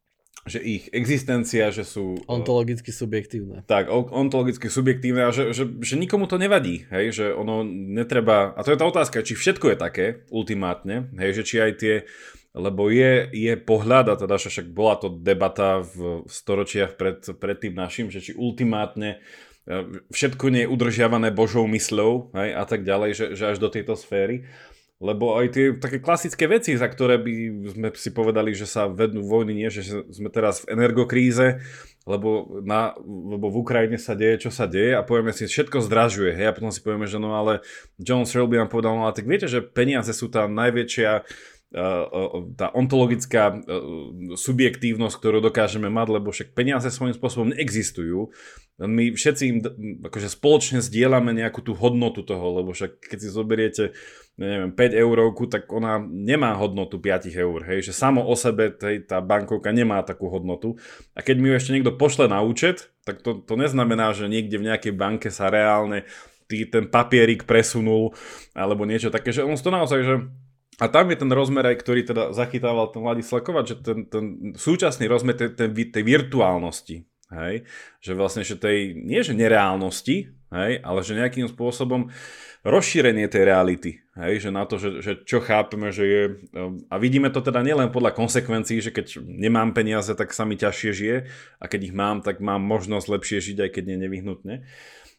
[0.47, 2.15] že ich existencia, že sú...
[2.15, 3.67] Eh, ontologicky subjektívne.
[3.67, 8.55] Tak, ontologicky subjektívne a že, že, že nikomu to nevadí, hej, že ono netreba...
[8.55, 11.95] A to je tá otázka, či všetko je také, ultimátne, hej, že či aj tie...
[12.57, 17.77] Lebo je, je pohľad, a teda však bola to debata v storočiach pred, pred tým
[17.77, 19.21] našim, že či ultimátne
[19.69, 23.69] eh, všetko nie je udržiavané Božou mysľou hej, a tak ďalej, že, že až do
[23.69, 24.49] tejto sféry.
[24.97, 27.33] Lebo aj tie také klasické veci, za ktoré by
[27.69, 31.61] sme si povedali, že sa vednú vojny, nie, že sme teraz v energokríze,
[32.09, 36.33] lebo, na, lebo v Ukrajine sa deje, čo sa deje a povieme si, všetko zdražuje.
[36.33, 37.61] Hej, a potom si povieme, že no ale
[38.01, 41.29] John Searle by nám povedal, no ale tak viete, že peniaze sú tá najväčšia
[42.55, 43.59] tá ontologická
[44.39, 48.31] subjektívnosť, ktorú dokážeme mať, lebo však peniaze svojím spôsobom neexistujú.
[48.79, 49.57] My všetci im
[49.99, 53.83] akože spoločne zdieľame nejakú tú hodnotu toho, lebo však keď si zoberiete
[54.37, 59.09] neviem, 5 eurovku, tak ona nemá hodnotu 5 eur, hej, že samo o sebe tej,
[59.09, 60.77] tá bankovka nemá takú hodnotu.
[61.17, 64.61] A keď mi ju ešte niekto pošle na účet, tak to, to neznamená, že niekde
[64.61, 66.05] v nejakej banke sa reálne
[66.45, 68.13] tý, ten papierik presunul
[68.53, 70.15] alebo niečo také, že on to naozaj, že
[70.77, 74.53] A tam je ten rozmer aj, ktorý teda zachytával ten Ladislav Kovač, že ten, ten
[74.53, 77.01] súčasný rozmer tej, tej, tej virtuálnosti,
[77.33, 77.65] hej,
[77.97, 82.13] že vlastne, že tej, nie že nereálnosti, hej, ale že nejakým spôsobom
[82.65, 86.23] rozšírenie tej reality, hej, že na to, že, že čo chápeme, že je,
[86.89, 90.91] a vidíme to teda nielen podľa konsekvencií, že keď nemám peniaze, tak sa mi ťažšie
[90.93, 91.17] žije
[91.61, 94.55] a keď ich mám, tak mám možnosť lepšie žiť, aj keď nie nevyhnutne,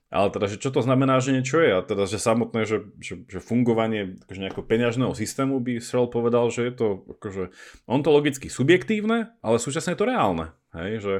[0.09, 1.69] ale teda, že čo to znamená, že niečo je?
[1.69, 6.49] A teda, že samotné, že, že, že fungovanie akože nejakého peňažného systému by Srel povedal,
[6.49, 6.87] že je to
[7.21, 7.53] akože
[7.85, 10.57] ontologicky subjektívne, ale súčasne je to reálne.
[10.69, 11.15] Hej, že,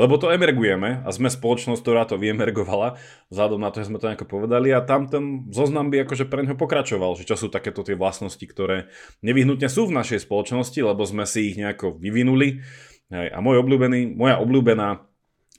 [0.00, 2.96] lebo to emergujeme a sme spoločnosť, ktorá to vyemergovala,
[3.28, 6.40] vzhľadom na to, že sme to nejako povedali a tam ten zoznam by akože pre
[6.40, 8.88] neho pokračoval, že čo sú takéto tie vlastnosti, ktoré
[9.20, 12.64] nevyhnutne sú v našej spoločnosti, lebo sme si ich nejako vyvinuli.
[13.12, 15.04] Hej, a môj obľúbený, moja obľúbená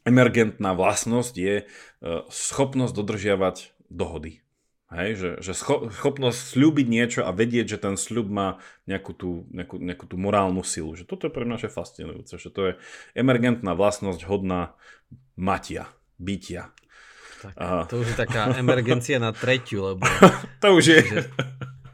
[0.05, 1.63] emergentná vlastnosť je e,
[2.29, 4.44] schopnosť dodržiavať dohody.
[4.93, 9.49] Hej, že, že scho- schopnosť slúbiť niečo a vedieť, že ten sľub má nejakú tú,
[9.49, 10.93] nejakú, nejakú tú morálnu silu.
[10.93, 12.73] Že toto je pre mňa fascinujúce, že to je
[13.17, 14.77] emergentná vlastnosť hodná
[15.33, 15.89] matia,
[16.21, 16.69] bytia.
[17.41, 17.65] Tak, a...
[17.89, 20.05] To už je taká emergencia na tretiu, lebo...
[20.63, 21.01] to už je.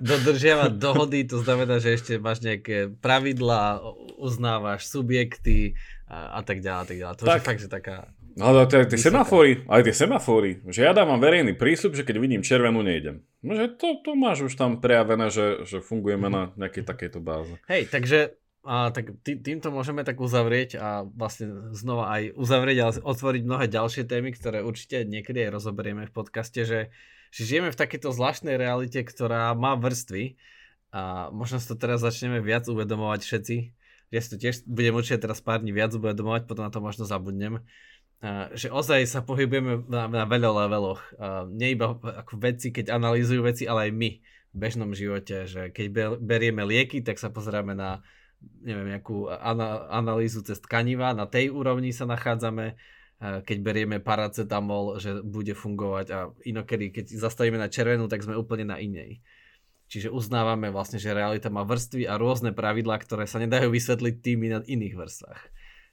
[0.01, 3.79] Dodržiavať dohody, to znamená, že ešte máš nejaké pravidlá,
[4.19, 5.79] uznávaš subjekty,
[6.11, 7.15] a, a tak ďalej, a tak ďalej.
[7.15, 7.39] To tak.
[7.39, 8.11] je fakt, že taká...
[8.35, 12.15] No ale tie, tie semafóry, aj tie semafóry, že ja dávam verejný prísľub, že keď
[12.19, 13.23] vidím červenú, nejdem.
[13.43, 17.59] No, že to, to máš už tam prejavené, že, že fungujeme na nejakej takejto báze.
[17.67, 22.93] Hej, takže a tak tý, týmto môžeme tak uzavrieť a vlastne znova aj uzavrieť a
[22.93, 26.93] otvoriť mnohé ďalšie témy, ktoré určite niekedy aj rozoberieme v podcaste, že,
[27.33, 30.37] že žijeme v takejto zvláštnej realite, ktorá má vrstvy
[30.93, 33.55] a možno si to teraz začneme viac uvedomovať všetci,
[34.11, 37.07] ja si to tiež budem určite teraz pár dní viac uvedomovať, potom na to možno
[37.07, 37.63] zabudnem,
[38.53, 41.01] že ozaj sa pohybujeme na, na veľa leveloch.
[41.57, 44.09] Nie iba ako vedci, keď analýzujú veci, ale aj my
[44.51, 48.05] v bežnom živote, že keď berieme lieky, tak sa pozeráme na
[48.61, 52.77] neviem, nejakú ana- analýzu cez tkaniva, na tej úrovni sa nachádzame,
[53.21, 58.65] keď berieme paracetamol, že bude fungovať a inokedy, keď zastavíme na červenú, tak sme úplne
[58.65, 59.21] na inej.
[59.93, 64.47] Čiže uznávame vlastne, že realita má vrstvy a rôzne pravidlá, ktoré sa nedajú vysvetliť tými
[64.49, 65.41] na iných vrstvách.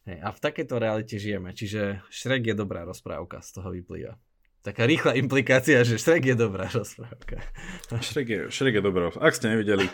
[0.09, 1.52] Hej, a v takejto realite žijeme.
[1.52, 4.16] Čiže Shrek je dobrá rozprávka, z toho vyplýva.
[4.64, 7.44] Taká rýchla implikácia, že Shrek je dobrá rozprávka.
[8.00, 9.84] Shrek je, Shrek je dobrá, ak ste nevideli.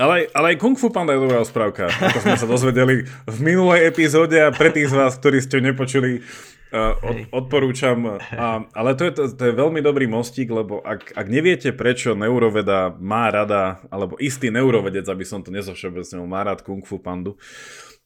[0.00, 3.92] Ale, ale aj Kung Fu Panda je dobrá rozprávka, ako sme sa dozvedeli v minulej
[3.92, 6.24] epizóde a pre tých z vás, ktorí ste nepočuli,
[6.68, 11.16] Uh, od, odporúčam, a, ale to je, to, to je veľmi dobrý mostík, lebo ak,
[11.16, 16.60] ak neviete, prečo neuroveda má rada, alebo istý neurovedec, aby som to nezovšeobecnil, má rád
[16.60, 17.40] Kung Fu Pandu,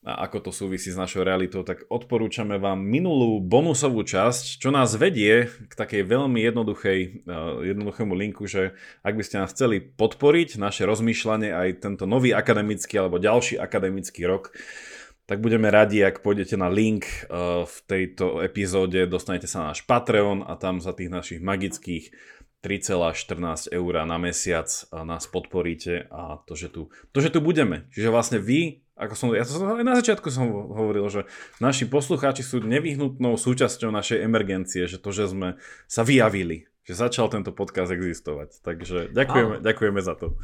[0.03, 4.99] a ako to súvisí s našou realitou, tak odporúčame vám minulú bonusovú časť, čo nás
[4.99, 8.75] vedie k takej veľmi jednoduchej, uh, jednoduchému linku, že
[9.07, 14.27] ak by ste nás chceli podporiť, naše rozmýšľanie aj tento nový akademický alebo ďalší akademický
[14.27, 14.51] rok,
[15.31, 19.87] tak budeme radi, ak pôjdete na link uh, v tejto epizóde, dostanete sa na náš
[19.87, 22.11] Patreon a tam za tých našich magických
[22.63, 27.91] 3,14 eur na mesiac nás podporíte a to, že tu, to, že tu budeme.
[27.91, 31.27] Čiže vlastne vy, ako som, ja som aj na začiatku som hovoril, že
[31.59, 35.59] naši poslucháči sú nevyhnutnou súčasťou našej emergencie, že to, že sme
[35.91, 38.63] sa vyjavili, že začal tento podcast existovať.
[38.63, 40.39] Takže ďakujeme, ďakujeme za to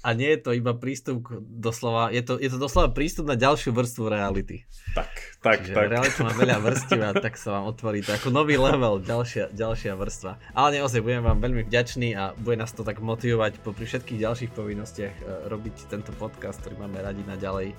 [0.00, 3.76] a nie je to iba prístup doslova, je to, je to doslova prístup na ďalšiu
[3.76, 4.64] vrstvu reality.
[4.96, 5.09] Tak,
[5.40, 5.88] tak, Čiže tak.
[5.88, 9.96] realita má veľa vrstiev a tak sa vám otvorí to ako nový level, ďalšia, ďalšia
[9.96, 10.36] vrstva.
[10.52, 14.50] Ale naozaj budem vám veľmi vďačný a bude nás to tak motivovať popri všetkých ďalších
[14.52, 17.72] povinnostiach e, robiť tento podcast, ktorý máme radi na ďalej.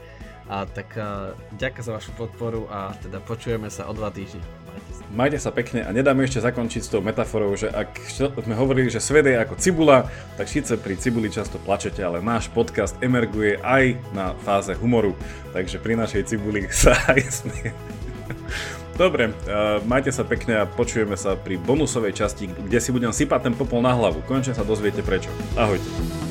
[0.51, 4.43] A tak uh, ďakujem za vašu podporu a teda počujeme sa o dva týždne.
[5.11, 5.51] Majte sa.
[5.51, 9.35] Pekne a nedáme ešte zakončiť s tou metaforou, že ak sme hovorili, že svet je
[9.35, 10.07] ako cibula,
[10.39, 15.15] tak síce pri cibuli často plačete, ale náš podcast emerguje aj na fáze humoru,
[15.51, 17.75] takže pri našej cibuli sa aj smie.
[18.95, 23.51] Dobre, uh, majte sa pekne a počujeme sa pri bonusovej časti, kde si budem sypať
[23.51, 24.23] ten popol na hlavu.
[24.27, 25.31] Konečne sa dozviete prečo.
[25.59, 26.30] Ahojte.